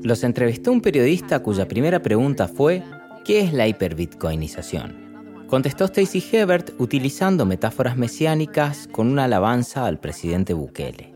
Los 0.01 0.23
entrevistó 0.23 0.71
un 0.71 0.79
periodista 0.79 1.39
cuya 1.39 1.67
primera 1.67 2.01
pregunta 2.01 2.47
fue 2.47 2.83
¿qué 3.25 3.41
es 3.41 3.51
la 3.51 3.67
hiperbitcoinización? 3.67 5.45
Contestó 5.47 5.85
Stacy 5.85 6.23
Hebert 6.31 6.71
utilizando 6.79 7.45
metáforas 7.45 7.97
mesiánicas 7.97 8.87
con 8.91 9.07
una 9.07 9.25
alabanza 9.25 9.85
al 9.85 9.99
presidente 9.99 10.53
Bukele. 10.53 11.08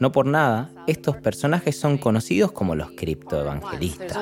No 0.00 0.10
por 0.12 0.24
nada, 0.24 0.70
estos 0.86 1.18
personajes 1.18 1.78
son 1.78 1.98
conocidos 1.98 2.52
como 2.52 2.74
los 2.74 2.90
criptoevangelistas. 2.92 4.16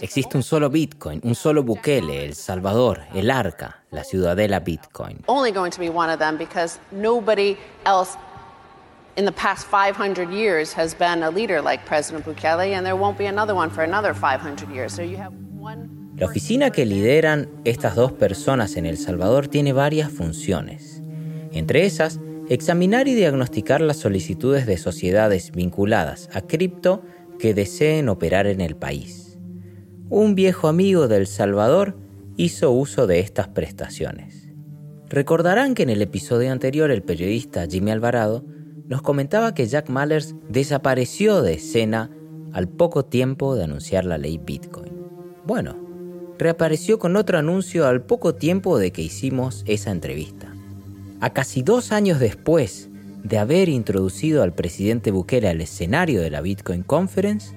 Existe 0.00 0.36
un 0.36 0.44
solo 0.44 0.70
Bitcoin, 0.70 1.20
un 1.24 1.34
solo 1.34 1.64
Bukele, 1.64 2.24
El 2.24 2.36
Salvador, 2.36 3.00
el 3.12 3.28
Arca, 3.28 3.82
la 3.90 4.04
ciudadela 4.04 4.60
Bitcoin. 4.60 5.24
Only 5.26 5.50
going 5.50 5.72
to 5.72 5.80
be 5.80 5.90
one 5.90 6.12
of 6.12 6.20
them 6.20 6.38
because 6.38 6.78
nobody 6.92 7.56
else 7.84 8.16
in 9.16 9.24
the 9.24 9.32
past 9.32 9.66
500 9.66 10.30
years 10.30 10.72
has 10.74 10.94
been 10.94 11.24
a 11.24 11.30
leader 11.30 11.60
like 11.60 11.84
President 11.84 12.24
Bukele, 12.24 12.72
and 12.72 12.86
there 12.86 12.94
won't 12.94 13.18
be 13.18 13.26
another 13.26 13.56
one 13.56 13.70
for 13.70 13.82
another 13.82 14.14
500 14.14 14.70
years. 14.70 14.94
So 14.94 15.02
you 15.02 15.16
have 15.16 15.32
one. 15.58 16.05
La 16.16 16.24
oficina 16.24 16.70
que 16.70 16.86
lideran 16.86 17.50
estas 17.64 17.94
dos 17.94 18.10
personas 18.10 18.76
en 18.76 18.86
El 18.86 18.96
Salvador 18.96 19.48
tiene 19.48 19.74
varias 19.74 20.10
funciones. 20.10 21.02
Entre 21.52 21.84
esas, 21.84 22.20
examinar 22.48 23.06
y 23.06 23.14
diagnosticar 23.14 23.82
las 23.82 23.98
solicitudes 23.98 24.64
de 24.64 24.78
sociedades 24.78 25.52
vinculadas 25.52 26.30
a 26.32 26.40
cripto 26.40 27.02
que 27.38 27.52
deseen 27.52 28.08
operar 28.08 28.46
en 28.46 28.62
el 28.62 28.76
país. 28.76 29.38
Un 30.08 30.34
viejo 30.34 30.68
amigo 30.68 31.06
de 31.06 31.18
El 31.18 31.26
Salvador 31.26 31.98
hizo 32.38 32.70
uso 32.70 33.06
de 33.06 33.20
estas 33.20 33.48
prestaciones. 33.48 34.48
Recordarán 35.10 35.74
que 35.74 35.82
en 35.82 35.90
el 35.90 36.00
episodio 36.00 36.50
anterior 36.50 36.90
el 36.90 37.02
periodista 37.02 37.66
Jimmy 37.66 37.90
Alvarado 37.90 38.42
nos 38.86 39.02
comentaba 39.02 39.52
que 39.52 39.66
Jack 39.66 39.90
Mallers 39.90 40.34
desapareció 40.48 41.42
de 41.42 41.54
escena 41.54 42.10
al 42.52 42.68
poco 42.68 43.04
tiempo 43.04 43.54
de 43.54 43.64
anunciar 43.64 44.06
la 44.06 44.16
ley 44.16 44.38
Bitcoin. 44.38 44.94
Bueno, 45.44 45.85
reapareció 46.38 46.98
con 46.98 47.16
otro 47.16 47.38
anuncio 47.38 47.86
al 47.86 48.02
poco 48.02 48.34
tiempo 48.34 48.78
de 48.78 48.92
que 48.92 49.02
hicimos 49.02 49.64
esa 49.66 49.90
entrevista. 49.90 50.52
A 51.20 51.30
casi 51.30 51.62
dos 51.62 51.92
años 51.92 52.20
después 52.20 52.88
de 53.22 53.38
haber 53.38 53.68
introducido 53.68 54.42
al 54.42 54.52
presidente 54.52 55.10
Bukele 55.10 55.48
al 55.48 55.60
escenario 55.60 56.20
de 56.20 56.30
la 56.30 56.40
Bitcoin 56.40 56.82
Conference, 56.82 57.54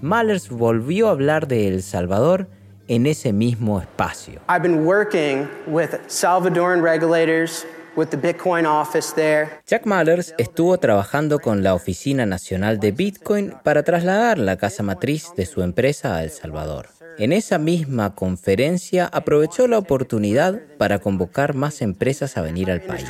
Mallers 0.00 0.48
volvió 0.48 1.08
a 1.08 1.10
hablar 1.12 1.46
de 1.48 1.68
El 1.68 1.82
Salvador 1.82 2.48
en 2.88 3.06
ese 3.06 3.32
mismo 3.32 3.80
espacio. 3.80 4.40
I've 4.48 4.62
been 4.62 4.84
working 4.86 5.48
with 5.66 5.90
Salvadoran 6.08 6.82
regulators 6.82 7.66
with 7.96 8.08
the 8.08 8.16
Bitcoin 8.16 8.66
office 8.66 9.14
there. 9.14 9.48
Jack 9.66 9.84
Mallers 9.86 10.34
estuvo 10.38 10.78
trabajando 10.78 11.38
con 11.38 11.62
la 11.62 11.74
Oficina 11.74 12.26
Nacional 12.26 12.80
de 12.80 12.92
Bitcoin 12.92 13.54
para 13.62 13.82
trasladar 13.82 14.38
la 14.38 14.56
casa 14.56 14.82
matriz 14.82 15.32
de 15.36 15.46
su 15.46 15.62
empresa 15.62 16.16
a 16.16 16.24
El 16.24 16.30
Salvador. 16.30 16.88
En 17.18 17.32
esa 17.32 17.58
misma 17.58 18.14
conferencia 18.14 19.06
aprovechó 19.06 19.66
la 19.68 19.78
oportunidad 19.78 20.60
para 20.78 20.98
convocar 20.98 21.54
más 21.54 21.82
empresas 21.82 22.36
a 22.36 22.42
venir 22.42 22.70
al 22.70 22.80
país. 22.80 23.04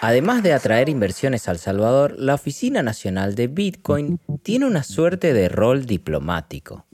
Además 0.00 0.42
de 0.42 0.52
atraer 0.52 0.88
inversiones 0.88 1.48
a 1.48 1.52
El 1.52 1.58
Salvador, 1.58 2.14
la 2.18 2.34
Oficina 2.34 2.82
Nacional 2.82 3.34
de 3.34 3.48
Bitcoin 3.48 4.20
tiene 4.42 4.66
una 4.66 4.82
suerte 4.82 5.32
de 5.32 5.48
rol 5.48 5.86
diplomático. 5.86 6.84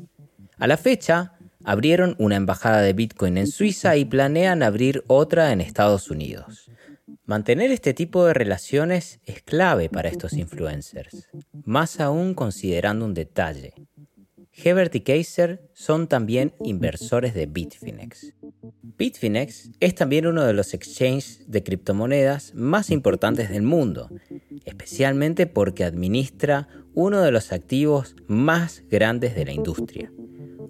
A 0.59 0.67
la 0.67 0.77
fecha, 0.77 1.33
abrieron 1.65 2.15
una 2.19 2.37
embajada 2.37 2.81
de 2.81 2.93
Bitcoin 2.93 3.39
en 3.39 3.47
Suiza 3.47 3.97
y 3.97 4.05
planean 4.05 4.63
abrir 4.63 5.05
otra 5.07 5.53
en 5.53 5.61
Estados 5.61 6.11
Unidos. 6.11 6.71
Mantener 7.25 7.71
este 7.71 7.95
tipo 7.95 8.25
de 8.27 8.35
relaciones 8.35 9.21
es 9.25 9.43
clave 9.43 9.89
para 9.89 10.09
estos 10.09 10.33
influencers, 10.35 11.29
más 11.65 12.01
aún 12.01 12.35
considerando 12.35 13.05
un 13.05 13.15
detalle. 13.15 13.75
Hebert 14.55 14.95
y 14.95 15.01
Kaiser 15.01 15.71
son 15.73 16.09
también 16.09 16.53
inversores 16.63 17.33
de 17.33 17.47
Bitfinex. 17.47 18.35
Bitfinex 18.99 19.71
es 19.81 19.95
también 19.95 20.27
uno 20.27 20.45
de 20.45 20.53
los 20.53 20.75
exchanges 20.75 21.45
de 21.51 21.63
criptomonedas 21.63 22.53
más 22.55 22.91
importantes 22.91 23.49
del 23.49 23.63
mundo, 23.63 24.11
especialmente 24.65 25.47
porque 25.47 25.85
administra 25.85 26.69
uno 26.95 27.23
de 27.23 27.31
los 27.31 27.53
activos 27.53 28.15
más 28.27 28.83
grandes 28.91 29.35
de 29.35 29.47
la 29.47 29.53
industria, 29.53 30.13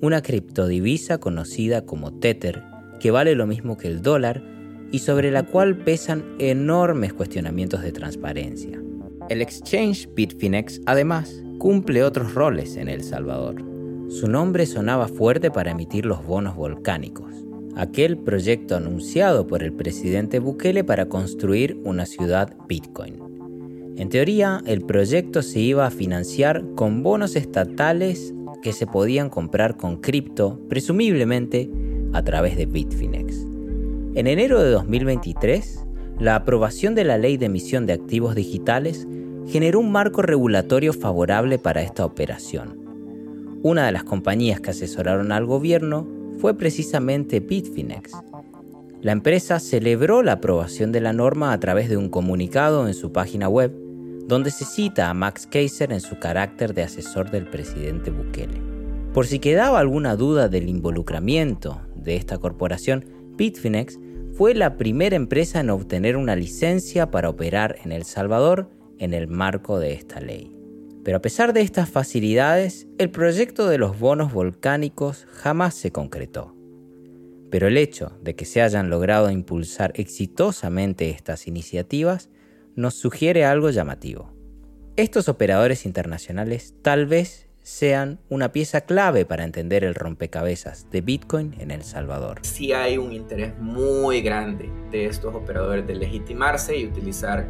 una 0.02 0.20
criptodivisa 0.20 1.18
conocida 1.18 1.86
como 1.86 2.12
Tether, 2.12 2.64
que 2.98 3.12
vale 3.12 3.36
lo 3.36 3.46
mismo 3.46 3.78
que 3.78 3.86
el 3.86 4.02
dólar 4.02 4.42
y 4.90 4.98
sobre 4.98 5.30
la 5.30 5.44
cual 5.44 5.78
pesan 5.78 6.24
enormes 6.40 7.14
cuestionamientos 7.14 7.82
de 7.82 7.92
transparencia. 7.92 8.82
El 9.28 9.40
exchange 9.40 10.08
Bitfinex 10.12 10.80
además 10.86 11.42
cumple 11.58 12.02
otros 12.02 12.34
roles 12.34 12.76
en 12.76 12.88
El 12.88 13.04
Salvador. 13.04 13.64
Su 14.08 14.26
nombre 14.26 14.66
sonaba 14.66 15.06
fuerte 15.06 15.52
para 15.52 15.70
emitir 15.70 16.04
los 16.04 16.26
bonos 16.26 16.56
volcánicos, 16.56 17.32
aquel 17.76 18.18
proyecto 18.18 18.76
anunciado 18.76 19.46
por 19.46 19.62
el 19.62 19.72
presidente 19.72 20.40
Bukele 20.40 20.82
para 20.82 21.06
construir 21.06 21.80
una 21.84 22.06
ciudad 22.06 22.56
Bitcoin. 22.68 23.94
En 23.96 24.08
teoría, 24.08 24.62
el 24.66 24.80
proyecto 24.80 25.42
se 25.42 25.60
iba 25.60 25.86
a 25.86 25.90
financiar 25.90 26.64
con 26.74 27.04
bonos 27.04 27.36
estatales 27.36 28.34
que 28.62 28.72
se 28.72 28.86
podían 28.86 29.28
comprar 29.28 29.76
con 29.76 29.96
cripto, 29.96 30.58
presumiblemente 30.68 31.70
a 32.12 32.22
través 32.22 32.56
de 32.56 32.66
Bitfinex. 32.66 33.46
En 34.14 34.26
enero 34.26 34.62
de 34.62 34.70
2023, 34.70 35.84
la 36.18 36.36
aprobación 36.36 36.94
de 36.94 37.04
la 37.04 37.18
ley 37.18 37.36
de 37.36 37.46
emisión 37.46 37.86
de 37.86 37.94
activos 37.94 38.34
digitales 38.34 39.06
generó 39.46 39.80
un 39.80 39.90
marco 39.90 40.22
regulatorio 40.22 40.92
favorable 40.92 41.58
para 41.58 41.82
esta 41.82 42.04
operación. 42.04 42.78
Una 43.62 43.86
de 43.86 43.92
las 43.92 44.04
compañías 44.04 44.60
que 44.60 44.70
asesoraron 44.70 45.32
al 45.32 45.46
gobierno 45.46 46.06
fue 46.38 46.56
precisamente 46.56 47.40
Bitfinex. 47.40 48.12
La 49.00 49.12
empresa 49.12 49.58
celebró 49.58 50.22
la 50.22 50.32
aprobación 50.32 50.92
de 50.92 51.00
la 51.00 51.12
norma 51.12 51.52
a 51.52 51.58
través 51.58 51.88
de 51.88 51.96
un 51.96 52.08
comunicado 52.08 52.86
en 52.86 52.94
su 52.94 53.12
página 53.12 53.48
web 53.48 53.72
donde 54.26 54.50
se 54.50 54.64
cita 54.64 55.10
a 55.10 55.14
Max 55.14 55.46
Kaiser 55.46 55.92
en 55.92 56.00
su 56.00 56.18
carácter 56.18 56.74
de 56.74 56.82
asesor 56.82 57.30
del 57.30 57.46
presidente 57.46 58.10
Bukele. 58.10 58.60
Por 59.12 59.26
si 59.26 59.38
quedaba 59.38 59.78
alguna 59.78 60.16
duda 60.16 60.48
del 60.48 60.68
involucramiento 60.68 61.82
de 61.94 62.16
esta 62.16 62.38
corporación, 62.38 63.04
Bitfinex 63.36 63.98
fue 64.32 64.54
la 64.54 64.78
primera 64.78 65.16
empresa 65.16 65.60
en 65.60 65.70
obtener 65.70 66.16
una 66.16 66.34
licencia 66.34 67.10
para 67.10 67.28
operar 67.28 67.76
en 67.84 67.92
El 67.92 68.04
Salvador 68.04 68.70
en 68.98 69.12
el 69.12 69.28
marco 69.28 69.78
de 69.78 69.92
esta 69.92 70.20
ley. 70.20 70.56
Pero 71.04 71.18
a 71.18 71.22
pesar 71.22 71.52
de 71.52 71.60
estas 71.60 71.90
facilidades, 71.90 72.86
el 72.98 73.10
proyecto 73.10 73.68
de 73.68 73.76
los 73.76 73.98
bonos 73.98 74.32
volcánicos 74.32 75.26
jamás 75.30 75.74
se 75.74 75.90
concretó. 75.90 76.54
Pero 77.50 77.66
el 77.66 77.76
hecho 77.76 78.12
de 78.22 78.34
que 78.34 78.46
se 78.46 78.62
hayan 78.62 78.88
logrado 78.88 79.30
impulsar 79.30 79.92
exitosamente 79.96 81.10
estas 81.10 81.46
iniciativas 81.46 82.30
nos 82.76 82.94
sugiere 82.94 83.44
algo 83.44 83.70
llamativo. 83.70 84.32
Estos 84.96 85.28
operadores 85.28 85.86
internacionales 85.86 86.74
tal 86.82 87.06
vez 87.06 87.48
sean 87.62 88.18
una 88.28 88.50
pieza 88.52 88.82
clave 88.82 89.24
para 89.24 89.44
entender 89.44 89.84
el 89.84 89.94
rompecabezas 89.94 90.90
de 90.90 91.00
Bitcoin 91.00 91.54
en 91.58 91.70
El 91.70 91.84
Salvador. 91.84 92.40
Sí 92.42 92.72
hay 92.72 92.98
un 92.98 93.12
interés 93.12 93.56
muy 93.58 94.20
grande 94.20 94.70
de 94.90 95.06
estos 95.06 95.34
operadores 95.34 95.86
de 95.86 95.94
legitimarse 95.94 96.76
y 96.76 96.86
utilizar 96.86 97.46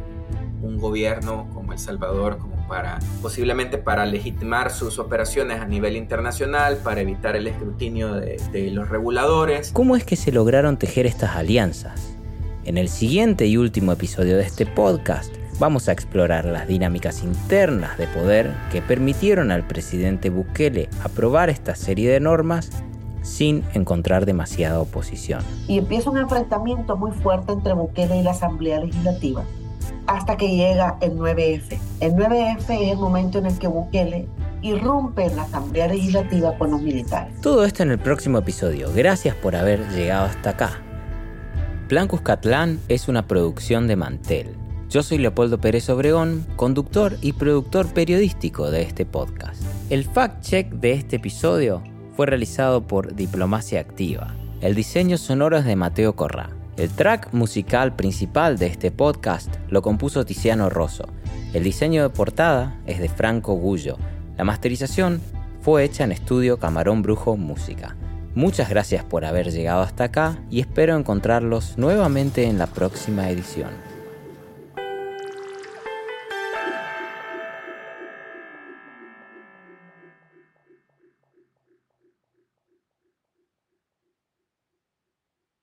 un 0.61 0.77
gobierno 0.77 1.49
como 1.53 1.73
El 1.73 1.79
Salvador 1.79 2.37
como 2.37 2.67
para 2.67 2.99
posiblemente 3.21 3.77
para 3.77 4.05
legitimar 4.05 4.71
sus 4.71 4.99
operaciones 4.99 5.59
a 5.59 5.65
nivel 5.65 5.97
internacional, 5.97 6.77
para 6.77 7.01
evitar 7.01 7.35
el 7.35 7.47
escrutinio 7.47 8.13
de, 8.13 8.41
de 8.51 8.71
los 8.71 8.89
reguladores. 8.89 9.71
¿Cómo 9.73 9.95
es 9.95 10.05
que 10.05 10.15
se 10.15 10.31
lograron 10.31 10.77
tejer 10.77 11.05
estas 11.05 11.35
alianzas? 11.35 12.12
En 12.65 12.77
el 12.77 12.87
siguiente 12.87 13.45
y 13.45 13.57
último 13.57 13.91
episodio 13.91 14.37
de 14.37 14.43
este 14.43 14.65
podcast 14.65 15.33
vamos 15.59 15.89
a 15.89 15.91
explorar 15.91 16.45
las 16.45 16.65
dinámicas 16.65 17.21
internas 17.21 17.97
de 17.97 18.07
poder 18.07 18.53
que 18.71 18.81
permitieron 18.81 19.51
al 19.51 19.67
presidente 19.67 20.29
Bukele 20.29 20.87
aprobar 21.03 21.49
esta 21.49 21.75
serie 21.75 22.09
de 22.09 22.21
normas 22.21 22.69
sin 23.21 23.65
encontrar 23.73 24.25
demasiada 24.25 24.79
oposición. 24.79 25.43
Y 25.67 25.77
empieza 25.77 26.09
un 26.09 26.19
enfrentamiento 26.19 26.95
muy 26.95 27.11
fuerte 27.11 27.51
entre 27.51 27.73
Bukele 27.73 28.17
y 28.17 28.23
la 28.23 28.31
Asamblea 28.31 28.79
Legislativa 28.79 29.43
hasta 30.07 30.37
que 30.37 30.47
llega 30.47 30.97
el 31.01 31.17
9F. 31.17 31.77
El 31.99 32.13
9F 32.13 32.81
es 32.81 32.91
el 32.91 32.97
momento 32.97 33.39
en 33.39 33.47
el 33.47 33.59
que 33.59 33.67
Bukele 33.67 34.27
irrumpe 34.61 35.25
en 35.25 35.35
la 35.35 35.43
Asamblea 35.43 35.87
Legislativa 35.87 36.57
con 36.57 36.71
los 36.71 36.81
militares. 36.81 37.39
Todo 37.41 37.65
esto 37.65 37.83
en 37.83 37.91
el 37.91 37.99
próximo 37.99 38.37
episodio. 38.37 38.89
Gracias 38.93 39.35
por 39.35 39.55
haber 39.57 39.85
llegado 39.89 40.25
hasta 40.25 40.51
acá. 40.51 40.81
Plan 41.93 42.07
Cuscatlán 42.07 42.79
es 42.87 43.07
una 43.07 43.27
producción 43.27 43.85
de 43.87 43.95
Mantel. 43.95 44.55
Yo 44.89 45.03
soy 45.03 45.19
Leopoldo 45.19 45.61
Pérez 45.61 45.91
Obregón, 45.91 46.43
conductor 46.55 47.19
y 47.21 47.33
productor 47.33 47.85
periodístico 47.93 48.71
de 48.71 48.81
este 48.81 49.05
podcast. 49.05 49.61
El 49.91 50.09
fact-check 50.09 50.71
de 50.71 50.93
este 50.93 51.17
episodio 51.17 51.83
fue 52.15 52.25
realizado 52.25 52.87
por 52.87 53.13
Diplomacia 53.13 53.79
Activa. 53.79 54.33
El 54.61 54.73
diseño 54.73 55.19
sonoro 55.19 55.55
es 55.57 55.65
de 55.65 55.75
Mateo 55.75 56.15
Corrá. 56.15 56.49
El 56.77 56.89
track 56.89 57.31
musical 57.31 57.95
principal 57.95 58.57
de 58.57 58.65
este 58.65 58.89
podcast 58.89 59.53
lo 59.69 59.83
compuso 59.83 60.25
Tiziano 60.25 60.71
Rosso. 60.71 61.05
El 61.53 61.61
diseño 61.63 62.01
de 62.01 62.09
portada 62.09 62.81
es 62.87 62.97
de 62.97 63.07
Franco 63.09 63.53
Gullo. 63.53 63.99
La 64.35 64.43
masterización 64.43 65.21
fue 65.61 65.83
hecha 65.83 66.05
en 66.05 66.11
estudio 66.11 66.57
Camarón 66.57 67.03
Brujo 67.03 67.37
Música. 67.37 67.95
Muchas 68.35 68.69
gracias 68.69 69.03
por 69.03 69.25
haber 69.25 69.51
llegado 69.51 69.81
hasta 69.81 70.05
acá 70.05 70.37
y 70.49 70.59
espero 70.59 70.97
encontrarlos 70.97 71.77
nuevamente 71.77 72.45
en 72.45 72.57
la 72.57 72.67
próxima 72.67 73.29
edición. 73.29 73.92